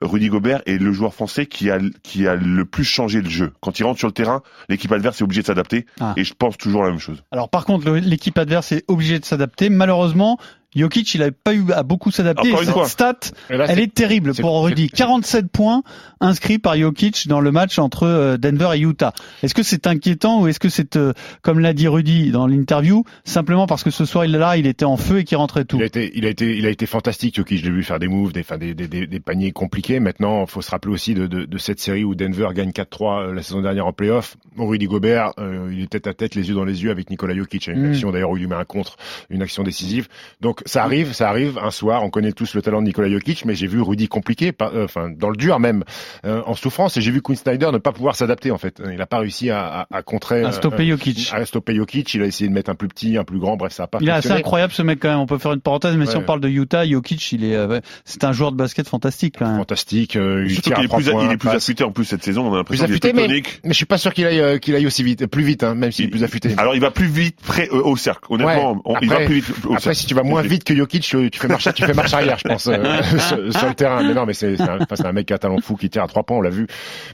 [0.00, 3.52] Rudy Gobert est le joueur français qui a, qui a le plus changé le jeu.
[3.60, 6.14] Quand il rentre sur le terrain, l'équipe adverse est obligée de s'adapter Ah.
[6.16, 7.22] et je pense toujours la même chose.
[7.32, 9.68] Alors par contre, l'équipe adverse est obligée de s'adapter.
[9.68, 10.38] Malheureusement,
[10.76, 12.50] Jokic, il n'a pas eu à beaucoup s'adapter.
[12.50, 12.84] Une fois.
[12.84, 14.88] Cette stat, là, elle est terrible pour Rudy.
[14.90, 15.82] c'est- 47 points
[16.20, 19.12] inscrits par Jokic dans le match entre euh, Denver et Utah.
[19.42, 23.04] Est-ce que c'est inquiétant ou est-ce que c'est, euh, comme l'a dit Rudy dans l'interview,
[23.24, 25.78] simplement parce que ce soir il là, il était en feu et qu'il rentrait tout?
[25.78, 27.36] Il a été, il a été, il a été fantastique.
[27.36, 30.00] Jokic, je l'ai vu faire des moves, des, des, des, paniers compliqués.
[30.00, 33.32] Maintenant, faut se rappeler aussi de, de, de cette série où Denver gagne 4-3 euh,
[33.34, 34.36] la saison dernière en playoff.
[34.58, 37.34] Rudy Gobert, euh, il est tête à tête, les yeux dans les yeux avec Nikola
[37.34, 37.68] Jokic.
[37.68, 37.90] Une Mm.
[37.92, 38.96] action d'ailleurs où il lui met un contre,
[39.30, 40.08] une action décisive.
[40.40, 41.58] Donc ça arrive, ça arrive.
[41.62, 44.52] Un soir, on connaît tous le talent de Nikola Jokic, mais j'ai vu Rudy compliqué,
[44.52, 45.84] pas- euh, enfin dans le dur même,
[46.24, 46.96] euh, en souffrance.
[46.96, 48.80] Et j'ai vu Quinn Snyder ne pas pouvoir s'adapter en fait.
[48.90, 51.30] Il n'a pas réussi à, à, à contrer, à euh, stopper Jokic.
[51.32, 52.12] à stopper Jokic.
[52.14, 53.56] Il a essayé de mettre un plus petit, un plus grand.
[53.56, 55.18] Bref, ça a pas Il est assez incroyable ce mec quand même.
[55.20, 57.80] On peut faire une parenthèse, mais si on parle de Utah, Jokic, il est, euh,
[58.04, 59.56] c'est un joueur de basket fantastique quand même.
[59.58, 60.16] fantastique.
[60.16, 61.56] euh, il Surtout est plus, points, il est plus passe.
[61.64, 62.46] affûté en plus cette saison.
[62.48, 63.60] On a l'impression qu'il est affûté, plus mais, tonique.
[63.64, 65.74] mais je suis pas sûr qu'il aille, euh, qu'il aille aussi vite, plus vite, hein,
[65.74, 66.54] même s'il est plus affûté.
[66.56, 68.24] Alors il va plus vite près euh, au cercle.
[68.30, 68.78] Honnêtement, Ouais.
[68.84, 69.98] on- il va plus vite au Après, cercle.
[69.98, 72.38] si tu vas moins vite que Jokic, tu tu fais marche, tu fais marche arrière,
[72.38, 74.02] je pense, euh, sur, sur le terrain.
[74.02, 76.08] Mais non, mais c'est, un, un mec qui a un talent fou, qui tire à
[76.08, 76.66] trois points, on l'a vu.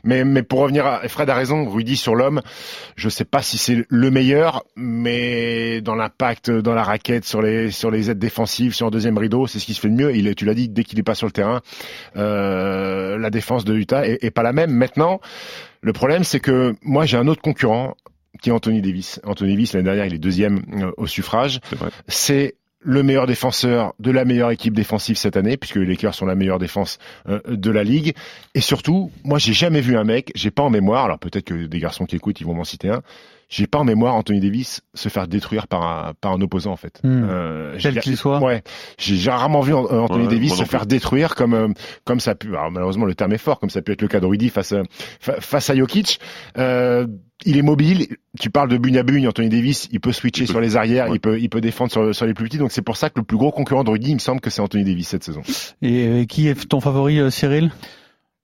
[0.05, 2.40] Mais, mais pour revenir à, Fred a raison, Rudy sur l'homme,
[2.97, 7.70] je sais pas si c'est le meilleur, mais dans l'impact, dans la raquette, sur les,
[7.70, 10.14] sur les aides défensives, sur un deuxième rideau, c'est ce qui se fait de mieux.
[10.14, 11.61] Il est, tu l'as dit, dès qu'il est pas sur le terrain,
[12.16, 14.70] euh, la défense de Utah est, est pas la même.
[14.70, 15.20] Maintenant,
[15.81, 17.94] le problème, c'est que moi, j'ai un autre concurrent
[18.40, 19.20] qui est Anthony Davis.
[19.25, 21.61] Anthony Davis, l'année dernière, il est deuxième euh, au suffrage.
[21.68, 21.90] C'est vrai.
[22.09, 26.27] C'est le meilleur défenseur de la meilleure équipe défensive cette année, puisque les Lakers sont
[26.27, 28.14] la meilleure défense euh, de la ligue.
[28.55, 31.66] Et surtout, moi, j'ai jamais vu un mec, j'ai pas en mémoire, alors peut-être que
[31.66, 33.03] des garçons qui écoutent, ils vont m'en citer un,
[33.49, 36.77] j'ai pas en mémoire Anthony Davis se faire détruire par un, par un opposant, en
[36.77, 37.01] fait.
[37.05, 37.25] Hmm.
[37.29, 38.41] Euh, Quel j'ai- qu'il soit.
[38.41, 38.63] Ouais.
[38.99, 41.69] J'ai rarement vu euh, Anthony Ouais, Davis se faire détruire comme, euh,
[42.05, 44.03] comme ça a pu, alors malheureusement le terme est fort, comme ça a pu être
[44.03, 44.83] le cas de Rudy face, à-
[45.21, 46.19] fa- face à Jokic.
[46.59, 47.07] Euh,
[47.45, 48.07] il est mobile.
[48.41, 49.27] Tu parles de bugne à bugne.
[49.29, 51.17] Anthony Davis, il peut switcher Il peut- sur les arrières, ouais.
[51.17, 52.59] il peut, il peut défendre sur, sur les plus petits.
[52.59, 54.51] Donc c'est pour ça que le plus gros concurrent de Rudy, il me semble que
[54.51, 55.43] c'est Anthony Davis cette saison.
[55.83, 57.71] Et euh, qui est ton favori, euh, Cyril?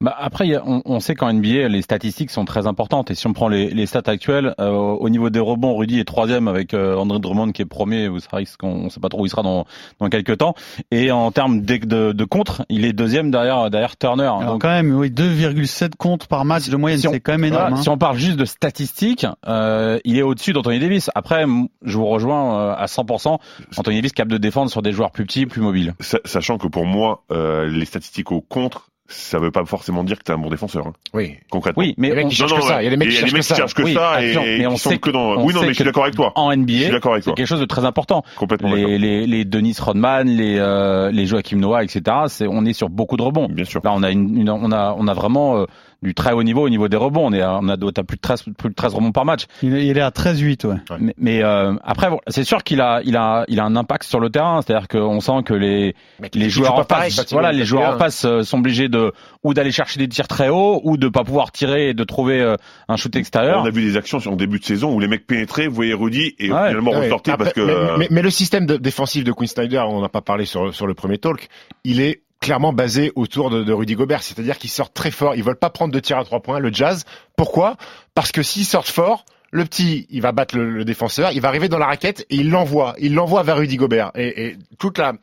[0.03, 3.11] Bah après, il y a- on, on sait qu'en NBA, les statistiques sont très importantes.
[3.11, 6.05] Et si on prend les, les stats actuelles, euh, au niveau des rebonds, Rudy est
[6.05, 8.09] troisième avec euh, André Drummond qui est premier.
[8.09, 9.67] Vous savez qu'on ne sait pas trop où il sera dans,
[9.99, 10.55] dans quelques temps.
[10.91, 14.23] Et en termes de, de, de contre, il est deuxième derrière, derrière Turner.
[14.25, 17.45] Alors Donc, quand même, oui, 2,7 comptes par match de moyenne, Si c'est quand même
[17.45, 17.63] énorme.
[17.65, 17.83] voilà, hein.
[17.83, 21.11] Si on parle juste de statistiques, euh, il est au-dessus d'Anthony Davis.
[21.15, 21.45] Après,
[21.83, 23.39] je vous rejoins euh, à 100%.
[23.77, 25.95] Anthony Davis capable de défendre sur des joueurs plus petits, plus mobiles.
[26.01, 30.18] Sa- Sachant que pour moi, euh, les statistiques au contre, ça veut pas forcément dire
[30.18, 31.35] que t'es un bon défenseur, hein, Oui.
[31.51, 31.83] concrètement.
[31.83, 32.81] Oui, mais Les mecs on- qui cherchent que ça.
[32.81, 33.55] Il y a des mecs qui il y a des cherchent mecs que ça.
[33.55, 35.20] qui cherchent que Oui, ça et, mais on qui sont sait que dans.
[35.33, 36.33] on Oui, non, mais je suis que d'accord avec toi.
[36.37, 38.23] en Je suis NBA, d'accord avec c'est quelque chose de très important.
[38.37, 42.03] Complètement les, les, les Denis Rodman, les, euh, les Joachim Noah, etc.
[42.29, 43.49] C'est, on est sur beaucoup de rebonds.
[43.51, 43.81] Bien sûr.
[43.85, 45.64] Là, on a une, une- on a, on a vraiment euh,
[46.03, 47.27] du très haut niveau au niveau des rebonds.
[47.27, 49.45] On est, à- on a, t'as plus de 13, plus de 13 rebonds par match.
[49.63, 50.77] Il, est- il est à 13,8, ouais.
[50.99, 54.05] Mais, mais, euh, après, bon, c'est sûr qu'il a, il a, il a un impact
[54.05, 54.61] sur le terrain.
[54.63, 55.95] C'est-à-dire qu'on sent que les,
[56.35, 59.73] les joueurs en face, voilà, les joueurs en face euh, sont obligés de ou d'aller
[59.73, 62.57] chercher des tirs très hauts ou de pas pouvoir tirer et de trouver euh,
[62.89, 63.63] un shoot extérieur.
[63.63, 65.75] On a vu des actions sur en début de saison où les mecs pénétraient, vous
[65.75, 66.69] voyez Rudy et Ouais.
[66.69, 67.05] finalement Ouais.
[67.05, 67.61] ressortaient parce que.
[67.61, 70.45] mais, euh, mais- mais le système de- défensif de Quinn Snyder, on n'a pas parlé
[70.47, 71.49] sur, sur le premier talk,
[71.85, 75.44] il est clairement basé autour de, de Rudy Gobert, c'est-à-dire qu'ils sortent très fort, ils
[75.44, 77.05] veulent pas prendre de tir à trois points, le jazz.
[77.37, 77.76] Pourquoi?
[78.14, 81.48] Parce que s'ils sortent fort, le petit, il va battre le, le défenseur, il va
[81.48, 84.12] arriver dans la raquette et il l'envoie, il l'envoie vers Rudy Gobert.
[84.14, 85.14] Et, et toute la,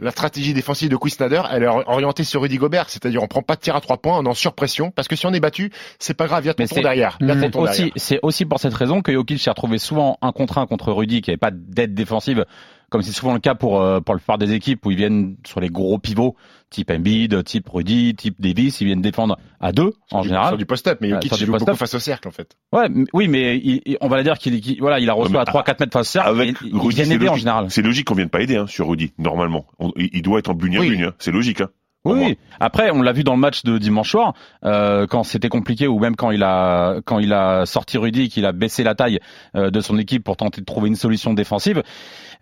[0.00, 3.42] la stratégie défensive de Quinn Snyder, elle est orientée sur Rudy Gobert, c'est-à-dire on prend
[3.42, 5.40] pas de tir à trois points, on est en surpression, parce que si on est
[5.40, 7.16] battu, c'est pas grave, il y a ton derrière.
[7.20, 7.92] C'est aussi, derrière.
[7.94, 11.22] c'est aussi pour cette raison que Jokic s'est retrouvé souvent un contre un contre Rudy,
[11.22, 12.44] qui n'avait pas d'aide défensive,
[12.90, 15.36] comme c'est souvent le cas pour euh, pour la plupart des équipes où ils viennent
[15.46, 16.36] sur les gros pivots,
[16.70, 20.48] type Embiid, type Rudy, type Davis, ils viennent défendre à deux en du- général.
[20.48, 22.56] Sur du post-up, mais Jokic joue beaucoup face au cercle, en fait.
[22.72, 25.80] Ouais, oui, mais il- il- on va dire qu'il voilà, il a reçu à 3-4
[25.80, 27.66] mètres face au cercle, avec et Rudy, en général.
[27.70, 29.66] C'est logique qu'on vienne pas aider hein, sur Rudy, normalement.
[29.78, 30.90] On- il doit être en bugne à Oui.
[30.90, 31.12] bugne, hein.
[31.18, 31.60] c'est logique.
[31.60, 31.68] Hein,
[32.04, 32.38] oui.
[32.60, 34.32] Après, on l'a vu dans le match de dimanche soir,
[34.64, 38.46] euh, quand c'était compliqué, ou même quand il a quand il a sorti Rudy, qu'il
[38.46, 39.18] a baissé la taille
[39.56, 41.82] euh, de son équipe pour tenter de trouver une solution défensive.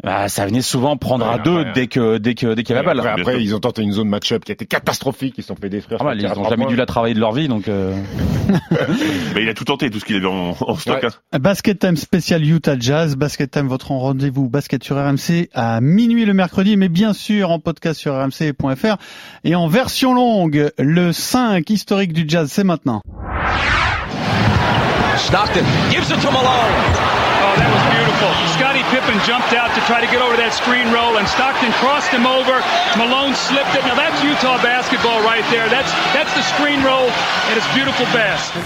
[0.03, 1.73] Bah, ça venait souvent prendre Ouais, à deux ouais.
[1.75, 3.21] dès que dès que dès qu'il y avait la Après, balle.
[3.21, 5.69] après, ils ont tenté une zone match-up qui a été catastrophique, ils se sont fait
[5.69, 5.99] détruire.
[6.01, 7.69] Ah, bah, ils tir à ont trois jamais dû la travailler de leur vie, donc.
[7.69, 7.95] euh,
[9.35, 11.03] Mais il a tout tenté, tout ce qu'il avait en, en stock.
[11.03, 11.09] Ouais.
[11.33, 11.39] hein.
[11.39, 13.17] Basket Time spécial Utah Jazz.
[13.17, 17.59] Basket Time, votre rendez-vous basket sur RMC à minuit le mercredi, mais bien sûr en
[17.59, 18.97] podcast sur rmc.fr
[19.45, 20.71] et en version longue.
[20.79, 23.01] Le 5 historique du Jazz, c'est maintenant.
[25.17, 27.24] Stockton gives it to Malone.
[27.45, 28.31] Oh, that was beautiful.
[28.57, 32.09] Scottie Pippen jumped out to try to get over that screen roll, and Stockton crossed
[32.09, 32.57] him over.
[32.97, 33.85] Malone slipped it.
[33.85, 35.69] Now that's Utah basketball right there.
[35.69, 37.05] That's that's the screen roll,
[37.53, 38.65] and it's beautiful basket.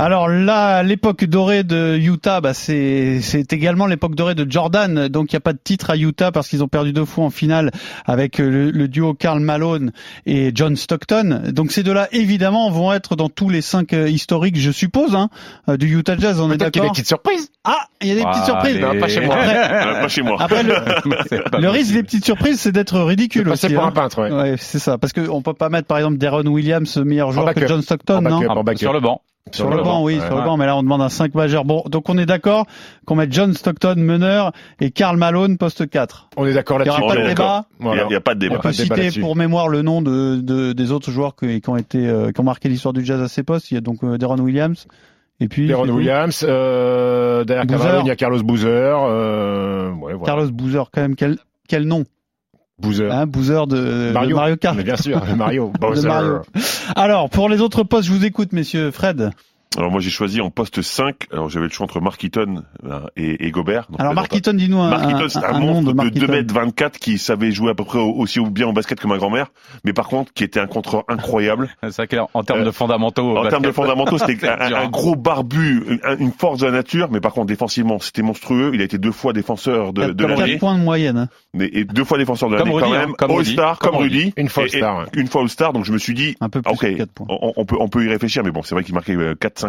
[0.00, 5.08] Alors là, l'époque dorée de Utah, bah c'est c'est également l'époque dorée de Jordan.
[5.08, 7.24] Donc il n'y a pas de titre à Utah parce qu'ils ont perdu deux fois
[7.26, 7.70] en finale
[8.06, 9.92] avec le, le duo Karl Malone
[10.24, 11.42] et John Stockton.
[11.52, 15.28] Donc ces deux-là, évidemment, vont être dans tous les cinq euh, historiques, je suppose, hein,
[15.68, 16.40] euh, du Utah Jazz.
[16.40, 17.50] On est Peut-être qu'il y a des d'accord petites surprises.
[17.64, 18.74] Ah, il y a des petites Ah, surprises.
[18.76, 19.34] les- Non, pas chez moi.
[19.38, 20.36] Après, Euh, pas chez moi.
[20.40, 20.74] après, le,
[21.28, 23.68] c'est risque des petites surprises, c'est d'être ridicule aussi.
[23.68, 23.88] pour hein.
[23.88, 24.32] un peintre, ouais.
[24.32, 24.96] Ouais, c'est ça.
[24.96, 27.66] Parce qu'on peut pas mettre, par exemple, Deron Williams meilleur joueur que.
[27.66, 28.46] John Stockton, En non backup.
[28.48, 28.78] Ah, en backup.
[28.78, 29.20] sur le banc.
[29.52, 30.26] Sur le banc, oui, ouais.
[30.26, 31.64] sur le banc, mais là on demande un 5 majeur.
[31.64, 32.66] Bon, donc on est d'accord
[33.04, 36.28] qu'on met John Stockton meneur et Karl Malone poste 4.
[36.36, 37.02] On est d'accord Il n'y là-dessus.
[37.02, 37.64] aura pas de débat.
[37.80, 38.56] Il n'y a, pas de débat.
[38.58, 39.20] On peut citer là-dessus.
[39.20, 42.40] pour mémoire le nom de, de- des autres joueurs qui, qui ont été euh, qui
[42.40, 43.70] ont marqué l'histoire du jazz à ces postes.
[43.72, 44.86] Il y a donc euh, Deron Williams
[45.40, 45.88] et puis Deron.
[45.88, 47.66] Williams, euh, derrière.
[47.66, 48.68] Cameron, il y a Carlos Boozer,
[49.02, 50.26] euh, ouais, voilà.
[50.26, 52.04] Carlos Boozer quand même quel quel nom
[52.80, 53.10] Boozer.
[53.12, 53.76] hein, Boozer de
[54.08, 54.56] de Mario.
[54.56, 54.76] Kart.
[54.76, 55.72] Mais bien sûr, Mario.
[55.80, 56.08] Bowser.
[56.08, 56.38] Mario.
[56.96, 58.90] Alors pour les autres postes, je vous écoute, messieurs.
[58.90, 59.30] Fred.
[59.78, 63.02] Alors moi j'ai choisi en poste 5, alors j'avais le choix entre Mark Eaton euh,
[63.16, 63.86] et, et Gobert.
[63.88, 65.94] Donc, Alors euh, Mark Eaton, dis-nous un, Mark un, Eaton, c'est un un, de monstre
[65.94, 66.32] Mark de 2 Eaton.
[66.32, 69.52] mètres 24 qui savait jouer à peu près aussi bien au basket que ma grand-mère,
[69.84, 71.68] mais par contre qui était un contreur incroyable.
[71.88, 73.22] C'est vrai qu'en termes Euh, de fondamentaux.
[73.30, 74.88] au En termes de fondamentaux, c'était un, hein.
[74.88, 78.72] gros barbu, une, une force de la nature, mais par contre défensivement c'était monstrueux.
[78.74, 81.16] Il a été deux fois défenseur de, de l'année, points de moyenne.
[81.16, 81.28] hein.
[81.54, 83.12] mais- et deux fois défenseur de l'année quand hein, même.
[83.12, 84.32] comme Rudy, All-Star, comme comme Rudy.
[84.36, 85.04] Une fois All-Star, ouais.
[85.14, 87.64] Une fois All-Star, donc je me suis dit, Un peu plus ok, 4 on, on
[87.64, 89.14] peut, on peut y réfléchir, mais bon, c'est vrai qu'il marquait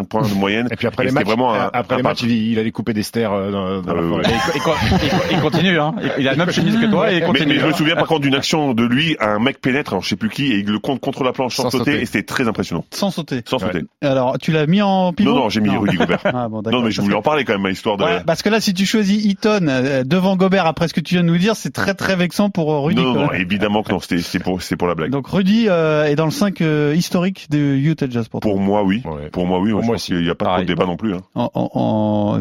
[0.00, 0.68] 4-5 points de moyenne.
[0.70, 2.70] Et puis après Et les matchs, vraiment un- après un les matchs, il, il allait
[2.70, 4.22] couper des stères euh, dans, la Euh, forêt.
[4.24, 4.70] Et il, co-
[5.02, 5.94] il co- il continue, hein.
[6.18, 7.54] Il a la même chemise que toi et il continue.
[7.54, 10.08] mais je me souviens par contre d'une action de lui, un mec pénètre, alors je
[10.08, 12.02] sais plus qui, et il le compte contre la planche sans, Sans sauter, sauter.
[12.02, 12.84] et c'était très impressionnant.
[12.90, 13.42] Sans sauter.
[13.46, 13.66] Sans Ouais.
[13.72, 13.84] sauter.
[14.02, 15.30] Alors, tu l'as mis en pivot?
[15.30, 16.20] Non, non, j'ai mis Rudy Gobert.
[16.34, 16.80] Ah, bon, d'accord.
[16.80, 18.04] Non, mais je voulais que- en parler quand même, histoire de...
[18.04, 21.14] Ouais, parce que là, si tu choisis Eaton euh, devant Gobert après ce que tu
[21.14, 23.02] viens de nous dire, c'est très très vexant pour Rudy.
[23.02, 25.10] non, non, évidemment que non, c'était pour, pour la blague.
[25.10, 28.50] Donc Rudy euh, est dans le 5 euh, historique de Utah Jazz pour toi.
[28.50, 29.02] Pour moi, oui.
[29.04, 29.28] Ouais.
[29.30, 29.72] Pour moi, oui.
[29.82, 31.14] Pour moi qu'il n'y a pas trop de débat non plus.
[31.14, 31.22] Hein.
[31.34, 32.40] En, en, en-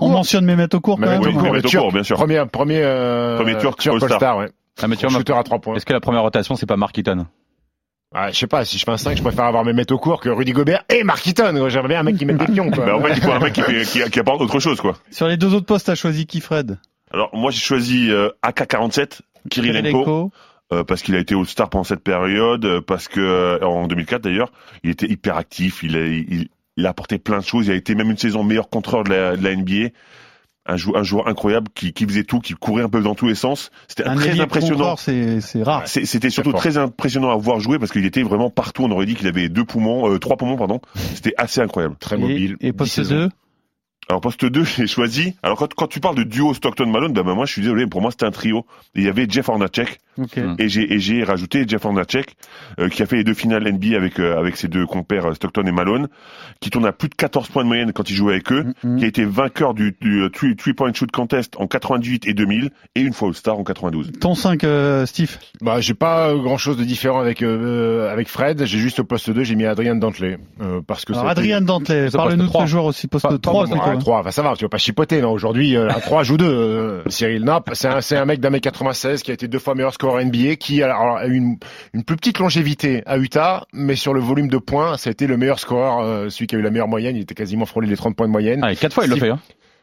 [0.00, 1.20] on mentionne Mehmet Okur quand même.
[1.22, 1.92] Oui, Turc.
[1.92, 2.16] bien sûr.
[2.16, 4.10] Premier, premier, euh, Premier Turc All-Star.
[4.12, 4.48] All-Star, ouais.
[4.82, 5.74] Ah, mais tu vois, Shooter à 3 points.
[5.76, 7.26] est-ce que la première rotation, c'est pas Mark Eaton?
[8.14, 10.20] Ah, je sais pas, si je fais un 5, je préfère avoir Mehmet au cours
[10.20, 11.52] que Rudy Gobert et Mark Eaton.
[11.58, 11.68] quoi.
[11.68, 12.86] J'aimerais bien un mec qui mette des pions, quoi.
[12.86, 14.96] Mais en fait, il faut un mec qui, fait- qui, qui apporte autre chose, quoi.
[15.10, 16.78] Sur les deux autres postes, t'as choisi qui Fred?
[17.12, 20.32] Alors, moi, j'ai choisi euh, AK-47, Kirilenko, Kirilenko.
[20.72, 24.22] Euh, parce qu'il a été All-Star pendant cette période, euh, parce que euh, en 2004
[24.22, 24.50] d'ailleurs,
[24.84, 27.74] il était hyper actif, il a, il, il a apporté plein de choses, il a
[27.76, 29.88] été même une saison meilleur contreur de la, de la NBA.
[30.70, 33.26] Un, jou- un joueur incroyable qui, qui faisait tout, qui courait un peu dans tous
[33.26, 33.70] les sens.
[33.86, 34.96] C'était Un très impressionnant.
[34.96, 35.88] c'est c'est rare.
[35.88, 38.82] C'était surtout très impressionnant à voir jouer parce qu'il était vraiment partout.
[38.84, 40.82] On aurait dit qu'il avait deux poumons, euh, trois poumons, pardon.
[40.94, 41.96] C'était assez incroyable.
[41.98, 42.56] Très mobile.
[42.60, 43.14] Et, et 10 poste saisons.
[43.14, 43.28] 2
[44.10, 45.34] Alors poste 2, j'ai choisi.
[45.42, 48.00] Alors quand, quand tu parles de duo Stockton-Malone, ben, ben, moi je suis désolé, pour
[48.00, 48.64] moi c'était un trio.
[48.94, 50.36] Il y avait Jeff Hornacek Ok.
[50.36, 50.56] Mm.
[50.58, 52.34] et j'ai et j'ai rajouté Jeff Hornacek
[52.80, 55.34] euh, qui a fait les deux finales NBA avec euh, avec ses deux compères euh,
[55.34, 56.08] Stockton et Malone,
[56.60, 58.94] qui tourne à plus de 14 points de moyenne quand il jouait avec eux, Mm,
[58.94, 58.96] mm.
[58.98, 62.34] qui a été vainqueur du, du euh, three, three point shoot contest en 98 et
[62.34, 64.10] 2000 et une fois All-Star en 92.
[64.20, 65.36] Ton 5, euh, Steve?
[65.60, 68.64] Bah, j'ai pas grand chose de différent avec, euh, avec Fred.
[68.64, 70.38] J'ai juste au poste 2, j'ai mis Adrien Dantley.
[70.60, 73.52] Euh, parce que Alors, Adrien Dantley, parle-nous de ce joueur aussi, poste Pas- pas 3
[73.52, 73.84] moi, plutôt.
[73.84, 73.97] ouais, hein.
[73.98, 75.32] 3, enfin ça va, tu vas pas chipoter, non.
[75.32, 77.44] Aujourd'hui, euh, un 3 joue 2, Cyril.
[77.44, 79.92] Non, c'est un, c'est un mec d'un mec 96 qui a été deux fois meilleur
[79.94, 81.56] scoreur NBA, qui a, alors, a eu une,
[81.94, 85.26] une plus petite longévité à Utah, mais sur le volume de points, ça a été
[85.26, 87.88] le meilleur scoreur, euh, celui qui a eu la meilleure moyenne, il était quasiment frôlé
[87.88, 88.60] les 30 points de moyenne.
[88.62, 89.30] Ah, et quatre fois, il le Si- fait.
[89.30, 89.38] Hein.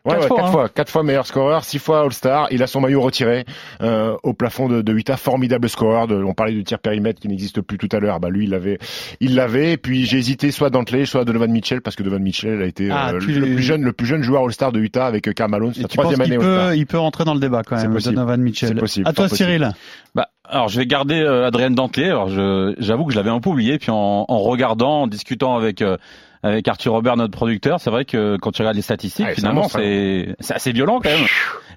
[0.05, 0.51] Ouais, Quatre ouais, fois, quatre hein.
[0.51, 2.47] fois, quatre fois meilleur scoreur, six fois All-Star.
[2.51, 3.43] Il a son maillot retiré
[3.81, 6.05] euh, au plafond de, de Utah, formidable scoreur.
[6.05, 8.19] De, on parlait du tir périmètre qui n'existe plus tout à l'heure.
[8.19, 8.77] Bah lui, il l'avait,
[9.19, 9.71] il l'avait.
[9.73, 12.89] Et puis j'ai hésité soit Dantley, soit Donovan Mitchell parce que Donovan Mitchell a été
[12.91, 15.33] Ah, euh, tu le, plus jeune, le plus jeune joueur All-Star de Utah avec euh,
[15.33, 15.73] Karl Malone.
[15.73, 16.69] Sa tu penses troisième qu'il année All-Star.
[16.69, 18.15] peut, il peut rentrer dans le débat quand C'est même, possible.
[18.15, 18.69] Donovan Mitchell.
[18.69, 19.49] C'est possible, À toi, possible.
[19.49, 19.71] Cyril.
[20.13, 22.05] Bah, alors je vais garder euh, Adrien Dantley.
[22.05, 23.79] Alors je, j'avoue que je l'avais un peu oublié.
[23.79, 25.97] Puis en, en regardant, en discutant avec euh,
[26.45, 29.61] avec Arthur Robert, notre producteur, c'est vrai que quand tu regardes les statistiques, Ah, finalement,
[29.61, 31.25] monstre, c'est c'est assez violent quand même.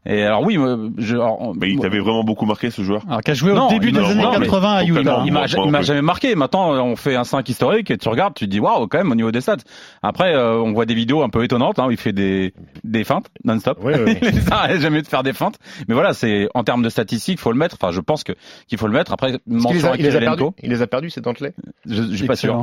[0.06, 0.56] Et alors oui,
[0.98, 3.02] je, alors, Mais il t'avait vraiment beaucoup marqué ce joueur.
[3.08, 4.84] Alors, qui a joué Non, au début il- des années non, mais- 80 à.
[4.84, 5.22] Utah.
[5.24, 6.34] il m'a il jamais marqué.
[6.34, 9.10] Maintenant, on fait un 5 historique et tu regardes, tu te dis waouh quand même
[9.10, 9.56] au niveau des stats.
[10.02, 12.52] Après, euh, on voit des vidéos un peu étonnantes hein, où il fait des
[12.84, 13.78] des feintes non-stop.
[13.82, 14.30] Oui, oui, oui.
[14.70, 15.58] il jamais de faire des feintes.
[15.88, 17.76] Mais voilà, c'est en termes de statistiques, faut le mettre.
[17.80, 18.32] Enfin, je pense que
[18.68, 19.12] qu'il faut le mettre.
[19.12, 20.44] Après, Est-ce qu'il les mention a, il les a perdus.
[20.62, 21.52] Il les a perdus, c'est Dantley.
[21.86, 22.62] Je, je suis pas sûr.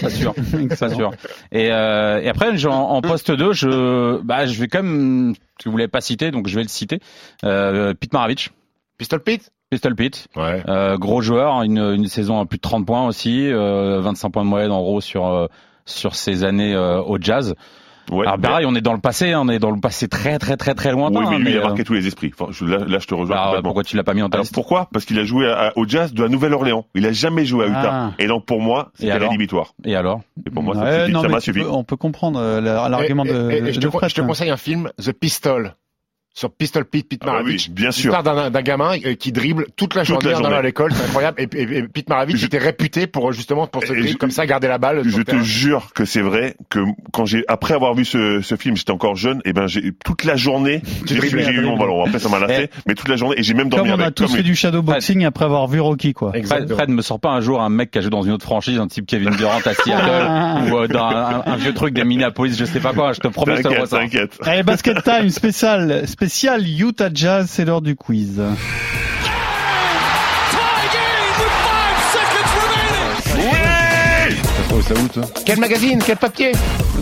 [0.00, 0.34] Pas sûr.
[0.78, 1.10] pas sûr.
[1.52, 5.76] Et, euh, et après, genre, en poste 2, je, bah, je vais quand même, vous
[5.76, 7.00] l'avez pas cité, donc je vais le citer.
[7.44, 8.50] Euh, Pete Maravich,
[8.98, 9.50] Pistol Pete?
[9.70, 10.62] Pistol Pete, Ouais.
[10.68, 14.44] euh, gros joueur, une, une saison à plus de 30 points aussi, euh, 25 points
[14.44, 15.46] de moyenne en gros sur euh,
[15.84, 17.54] sur ses années euh, au Jazz.
[18.10, 18.26] Ouais.
[18.26, 20.56] Alors pareil, on est dans le passé, hein, on est dans le passé très très
[20.56, 21.20] très très lointain.
[21.20, 22.32] oui, mais lui, il a euh, marqué tous les esprits.
[22.38, 23.62] Enfin, je- là, là, je te rejoins bah, complètement.
[23.68, 24.88] pourquoi tu l'as pas mis dans ta liste pourquoi?
[24.92, 26.86] Parce qu'il a joué à- au Jazz de la Nouvelle-Orléans.
[26.94, 27.90] Il a jamais joué à Utah.
[27.92, 28.10] Ah.
[28.18, 29.74] Et donc pour moi, c'était rédhibitoire.
[29.84, 30.20] Et alors?
[30.46, 31.60] Et pour moi, ça Ouais, m'a suffi.
[31.60, 34.26] peux- on peut comprendre euh, l'argument Et- de, et- et je, te, je te hein.
[34.26, 35.74] conseille un film, The Pistol.
[36.38, 37.66] Sur Pistol Pete, Pete Ah bah Maravich.
[37.68, 38.22] oui, bien sûr.
[38.22, 40.58] D'un d'un gamin euh, qui dribble toute la Toute journée la en allant journée.
[40.58, 41.40] à l'école, c'est incroyable.
[41.40, 44.30] Et, et- et Pete Maravich Je- était réputé pour justement pour ce dribble je- comme
[44.30, 45.02] ça, garder la balle.
[45.04, 45.42] Je te terrain.
[45.42, 46.78] jure que c'est vrai que
[47.12, 49.40] quand j'ai après avoir vu ce, ce film, j'étais encore jeune.
[49.44, 52.04] Et ben j'ai toute la journée, j'ai eu mon ballon.
[52.04, 54.04] Après ça m'a lassé, mais toute la journée et j'ai même dormi Comme on a
[54.06, 54.14] avec.
[54.14, 56.28] tous fait du shadowboxing après avoir vu Rocky, quoi.
[56.30, 56.76] Fred, Exactement.
[56.76, 58.78] Fred me sort pas un jour un mec qui a joué dans une autre franchise,
[58.78, 62.56] un type Kevin Durant à Seattle ou euh, dans un, un vieux truc des Minneapolis,
[62.56, 63.12] je sais pas quoi.
[63.12, 63.98] Je te promets, je te le T'inquiète, ressens.
[63.98, 64.38] t'inquiète.
[64.44, 68.40] Allez, basket time spécial, spécial Utah Jazz, c'est l'heure du quiz.
[75.44, 76.52] Quel magazine, quel papier?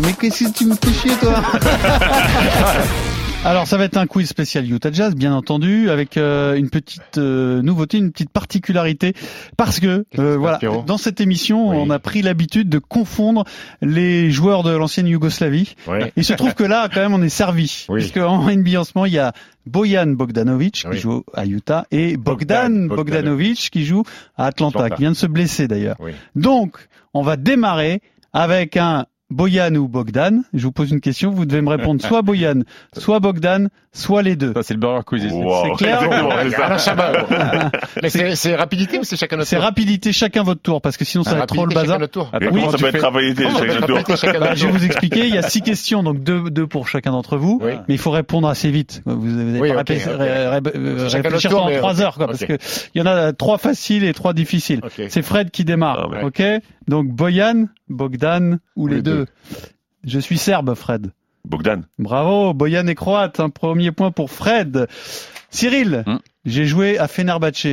[0.01, 1.43] Mais qu'est-ce que tu me fais chier, toi?
[3.45, 7.17] Alors, ça va être un quiz spécial Utah Jazz, bien entendu, avec euh, une petite
[7.17, 9.13] euh, nouveauté, une petite particularité,
[9.57, 11.77] parce que euh, voilà, dans cette émission, Oui.
[11.79, 13.45] on a pris l'habitude de confondre
[13.83, 15.77] les joueurs de l'ancienne Yougoslavie.
[16.17, 18.01] Il se trouve que là, quand même, on est servi, Oui.
[18.01, 19.33] puisque en NBA en ce moment, il y a
[19.65, 24.03] Bojan Bogdanovic qui joue à Utah et Bogdan, Bogdan Bogdanovic qui joue
[24.37, 24.97] à Atlanta, Atlanta.
[24.97, 25.97] qui vient de se blesser d'ailleurs.
[26.01, 26.13] Oui.
[26.35, 28.01] Donc, on va démarrer
[28.33, 30.43] avec un Boyan ou Bogdan.
[30.55, 32.61] Je vous pose une question, vous devez me répondre soit Boyan,
[32.97, 34.53] soit Bogdan, soit les deux.
[34.55, 35.33] Ça, c'est le Burger Quiz.
[35.33, 35.77] Wow.
[35.79, 36.01] C'est clair
[38.09, 41.05] c'est c'est rapidité ou c'est chacun notre C'est tour rapidité chacun votre tour parce que
[41.05, 42.31] sinon ça va être trop le rapidité, chacun bazar.
[42.33, 45.35] Attends, oui, ça peut être Comment chacun notre tour Bah, je vais vous expliquer, il
[45.35, 47.73] y a six questions, donc deux, deux pour chacun d'entre vous, Oui.
[47.89, 49.03] mais il faut répondre assez vite.
[49.07, 50.61] Vous avez Oui, pas ré- ré-
[51.21, 52.49] réfléchir pendant trois heures, quoi, parce Ok.
[52.49, 52.59] que
[52.95, 54.81] il y en a trois faciles et trois difficiles.
[55.09, 56.43] C'est Fred qui démarre, Ah ok?
[56.89, 59.25] Donc Boyan, Bogdan ou les, les deux.
[59.25, 59.27] deux.
[60.05, 61.11] Je suis serbe, Fred.
[61.45, 61.83] Bogdan.
[61.99, 64.89] Bravo, Boyan est croate, un premier point pour Fred.
[65.51, 66.19] Cyril, Hmm.
[66.45, 67.67] j'ai joué à Fenerbahce.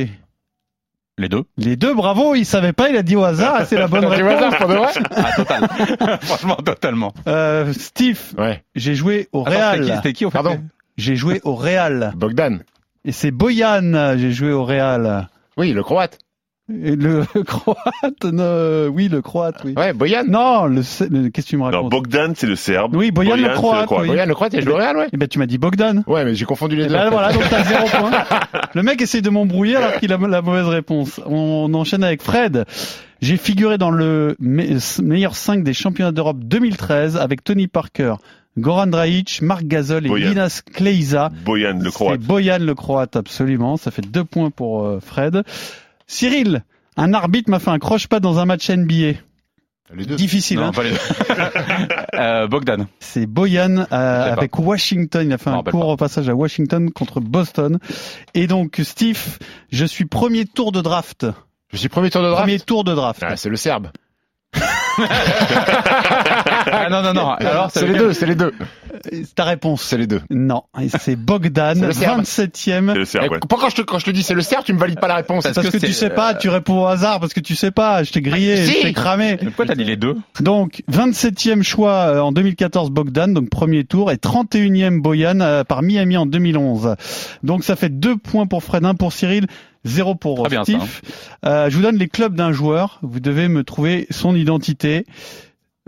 [1.16, 1.44] Les deux.
[1.56, 4.32] Les deux, bravo, il savait pas, il a dit au hasard, c'est la bonne réponse.
[4.34, 6.18] hasard pour de vrai Ah, total.
[6.22, 7.14] Franchement, totalement.
[7.28, 8.64] Euh, Steve, Ouais.
[8.74, 9.96] j'ai joué au Attends, c'était qui, Real.
[9.96, 10.60] c'était qui au fait Pardon.
[10.96, 12.12] J'ai joué au Real.
[12.16, 12.62] Bogdan.
[13.04, 15.28] Et c'est Boyan, j'ai joué au Real.
[15.56, 16.18] Oui, le croate.
[16.72, 19.74] Et le croate, non, oui, le croate, oui.
[19.76, 20.24] Ouais, Boyan.
[20.26, 20.76] Non, le,
[21.10, 22.96] le- qu'est-ce que tu me Non, racontes Bogdan, c'est le serbe.
[22.96, 24.06] Oui, Boyan, le c'est croate, oui.
[24.06, 25.08] Boyan, le croate, il a joué au Real, ouais.
[25.12, 26.02] Eh ben, tu m'as dit Bogdan.
[26.06, 26.94] Ouais, mais j'ai confondu les Et deux.
[26.94, 27.10] là, en fait.
[27.10, 28.10] voilà, donc t'as zéro point.
[28.74, 31.20] Le mec essaie de m'embrouiller alors qu'il a la mauvaise réponse.
[31.26, 32.64] On enchaîne avec Fred.
[33.20, 38.14] J'ai figuré dans le me- meilleur 5 des championnats d'Europe 2013 avec Tony Parker,
[38.58, 40.08] Goran Dragic, Marc Gasol et.
[40.18, 41.30] Linas Kleiza.
[41.44, 42.20] Boyan, le C'est croate.
[42.20, 43.76] Boyan le croate, absolument.
[43.76, 45.42] Ça fait deux points pour euh, Fred.
[46.06, 46.64] Cyril,
[46.96, 49.18] un arbitre m'a fait un croche-pas dans un match NBA.
[49.94, 50.16] Les deux.
[50.16, 50.96] Difficile, Non, hein pas les deux.
[52.14, 52.86] euh, Bogdan.
[53.00, 54.24] C'est Boyan euh, pas.
[54.24, 55.26] avec Washington.
[55.26, 56.04] Il a fait un court pas.
[56.06, 57.78] passage à Washington contre Boston.
[58.32, 59.38] Et donc, Steve,
[59.70, 61.26] je suis premier tour de draft.
[61.70, 62.42] Je suis premier tour de draft.
[62.42, 63.22] Premier tour de draft.
[63.24, 63.88] Ah, c'est le serbe.
[64.98, 67.30] Ah, non, non, non.
[67.32, 68.52] Alors, C'est les deux, c'est les deux.
[69.12, 70.20] Euh, Ta réponse C'est les deux.
[70.30, 72.20] Non, et c'est Bogdan, C'est le Serbe.
[72.22, 72.92] 27e.
[72.92, 73.38] C'est le serbe, ouais.
[73.42, 75.08] Eh, Pourquoi je te, quand je te dis c'est le serbe, tu me valides pas
[75.08, 77.54] la réponse Parce que, que tu sais pas, tu réponds au hasard parce que tu
[77.54, 78.72] sais pas, je t'ai grillé, Si.
[78.76, 79.36] je t'ai cramé.
[79.36, 80.16] Pourquoi t'as dit les deux?
[80.40, 85.82] Donc 27e choix euh, en 2014 Bogdan, donc premier tour, et 31e Boyan euh, par
[85.82, 86.94] Miami en 2011.
[87.42, 89.46] Donc ça fait deux points pour Fred, un pour Cyril,
[89.84, 90.80] zéro pour Très bien, Steve.
[90.80, 91.48] ça, hein.
[91.50, 92.98] Euh, je vous donne les clubs d'un joueur.
[93.02, 95.06] Vous devez me trouver son identité.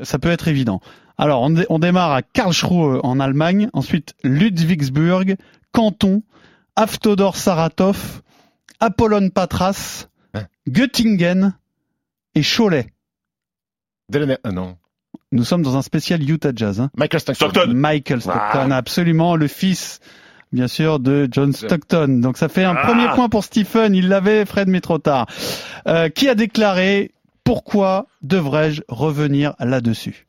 [0.03, 0.81] Ça peut être évident.
[1.19, 5.37] Alors on, dé- on démarre à Karlsruhe en Allemagne, ensuite Ludwigsburg,
[5.73, 6.23] Canton,
[6.77, 8.21] Aftodor Saratov,
[8.81, 10.47] Apollon Patras, Hein?
[10.69, 11.55] Göttingen
[12.35, 12.93] et Cholet.
[14.13, 14.77] Delaney- ah, non.
[15.33, 16.81] Nous sommes dans un spécial Utah Jazz.
[16.81, 16.91] Hein.
[16.97, 17.49] Michael Stockton.
[17.51, 17.73] Stockton.
[17.75, 18.77] Michael Stockton, Ah.
[18.77, 20.01] absolument, le fils,
[20.57, 22.09] bien sûr, de John Stockton.
[22.21, 22.87] Donc ça fait un Ah.
[22.87, 23.95] premier point pour Stephen.
[23.95, 25.27] Il l'avait, Fred, mais trop tard.
[25.87, 27.13] Euh, qui a déclaré
[27.45, 30.27] pourquoi devrais-je revenir là-dessus?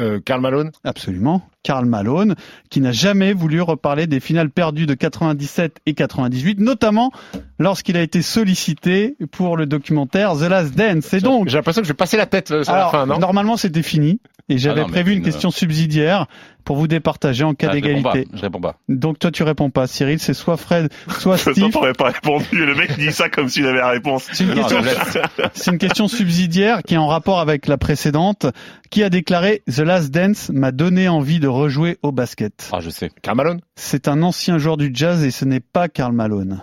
[0.00, 0.70] Euh, Karl Malone?
[0.84, 1.42] Absolument.
[1.62, 2.34] Karl Malone,
[2.70, 7.12] qui n'a jamais voulu reparler des finales perdues de 97 et 98, notamment
[7.58, 11.12] lorsqu'il a été sollicité pour le documentaire The Last Dance.
[11.14, 13.06] Et donc, J'ai l'impression que je vais passer la tête euh, sur alors, la fin,
[13.06, 13.18] non?
[13.18, 14.20] normalement, c'était fini.
[14.50, 16.26] Et j'avais Ah mais prévu une une- question subsidiaire
[16.64, 18.26] pour vous départager en cas Ah, je d'égalité.
[18.32, 18.76] Je réponds pas.
[18.88, 20.18] Donc toi, tu réponds pas, Cyril.
[20.20, 21.70] C'est soit Fred, soit Ça Steve.
[21.70, 22.46] t'aurait pas répondu.
[22.52, 24.26] Le mec dit ça comme s'il avait la réponse.
[24.32, 25.18] C'est une, Non, question, je laisse.
[25.52, 28.46] c'est une question subsidiaire qui est en rapport avec la précédente.
[28.90, 32.68] Qui a déclaré The Last Dance m'a donné envie de rejouer au basket.
[32.72, 33.10] Ah, je sais.
[33.22, 33.60] Karl Malone?
[33.76, 36.60] C'est un ancien joueur du jazz et ce n'est pas Karl Malone.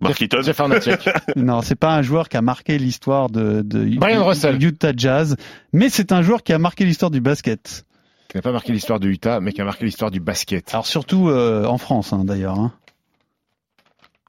[0.00, 0.40] Mark Eaton.
[1.36, 4.62] Non, c'est pas un joueur qui a marqué l'histoire de, de Brian Russell.
[4.62, 5.36] Utah Jazz,
[5.72, 7.86] mais c'est un joueur qui a marqué l'histoire du basket.
[8.28, 10.74] qui n'a pas marqué l'histoire de Utah, mais qui a marqué l'histoire du basket.
[10.74, 12.58] Alors surtout euh, en France, hein, d'ailleurs.
[12.58, 12.72] Hein.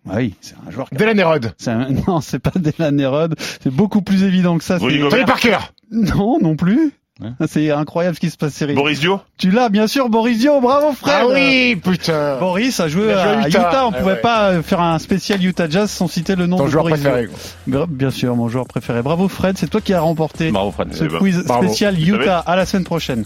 [0.10, 0.88] Ah Oui, c'est un joueur.
[0.90, 1.54] Rod.
[1.58, 3.36] c'est un- Non, c'est pas Delan Herod.
[3.62, 4.80] C'est beaucoup plus évident que ça.
[4.80, 5.58] Tony Parker.
[5.92, 6.94] Non, non plus.
[7.20, 7.30] Ouais.
[7.48, 8.76] C'est incroyable ce qui se passe, Cyril.
[8.76, 9.20] Boris Dio.
[9.38, 10.62] Tu l'as, bien sûr, Boris Dio.
[10.62, 11.16] Bravo, Fred.
[11.18, 12.38] Ah oui, putain.
[12.40, 13.60] Boris a joué Il a joué à Utah.
[13.70, 13.88] Utah.
[13.88, 14.22] On Ouais, pouvait ouais.
[14.22, 17.28] pas faire un spécial Utah Jazz sans citer le nom Ton de joueur Boris préféré.
[17.68, 17.88] Dio.
[17.88, 19.02] Bien sûr, mon joueur préféré.
[19.02, 19.58] Bravo, Fred.
[19.58, 20.94] C'est toi qui as remporté Bravo, Fred.
[20.94, 21.64] ce Eh quiz bravo.
[21.64, 22.40] spécial Utah.
[22.40, 23.26] À la semaine prochaine.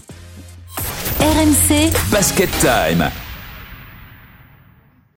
[1.20, 3.10] RMC, Basket Time.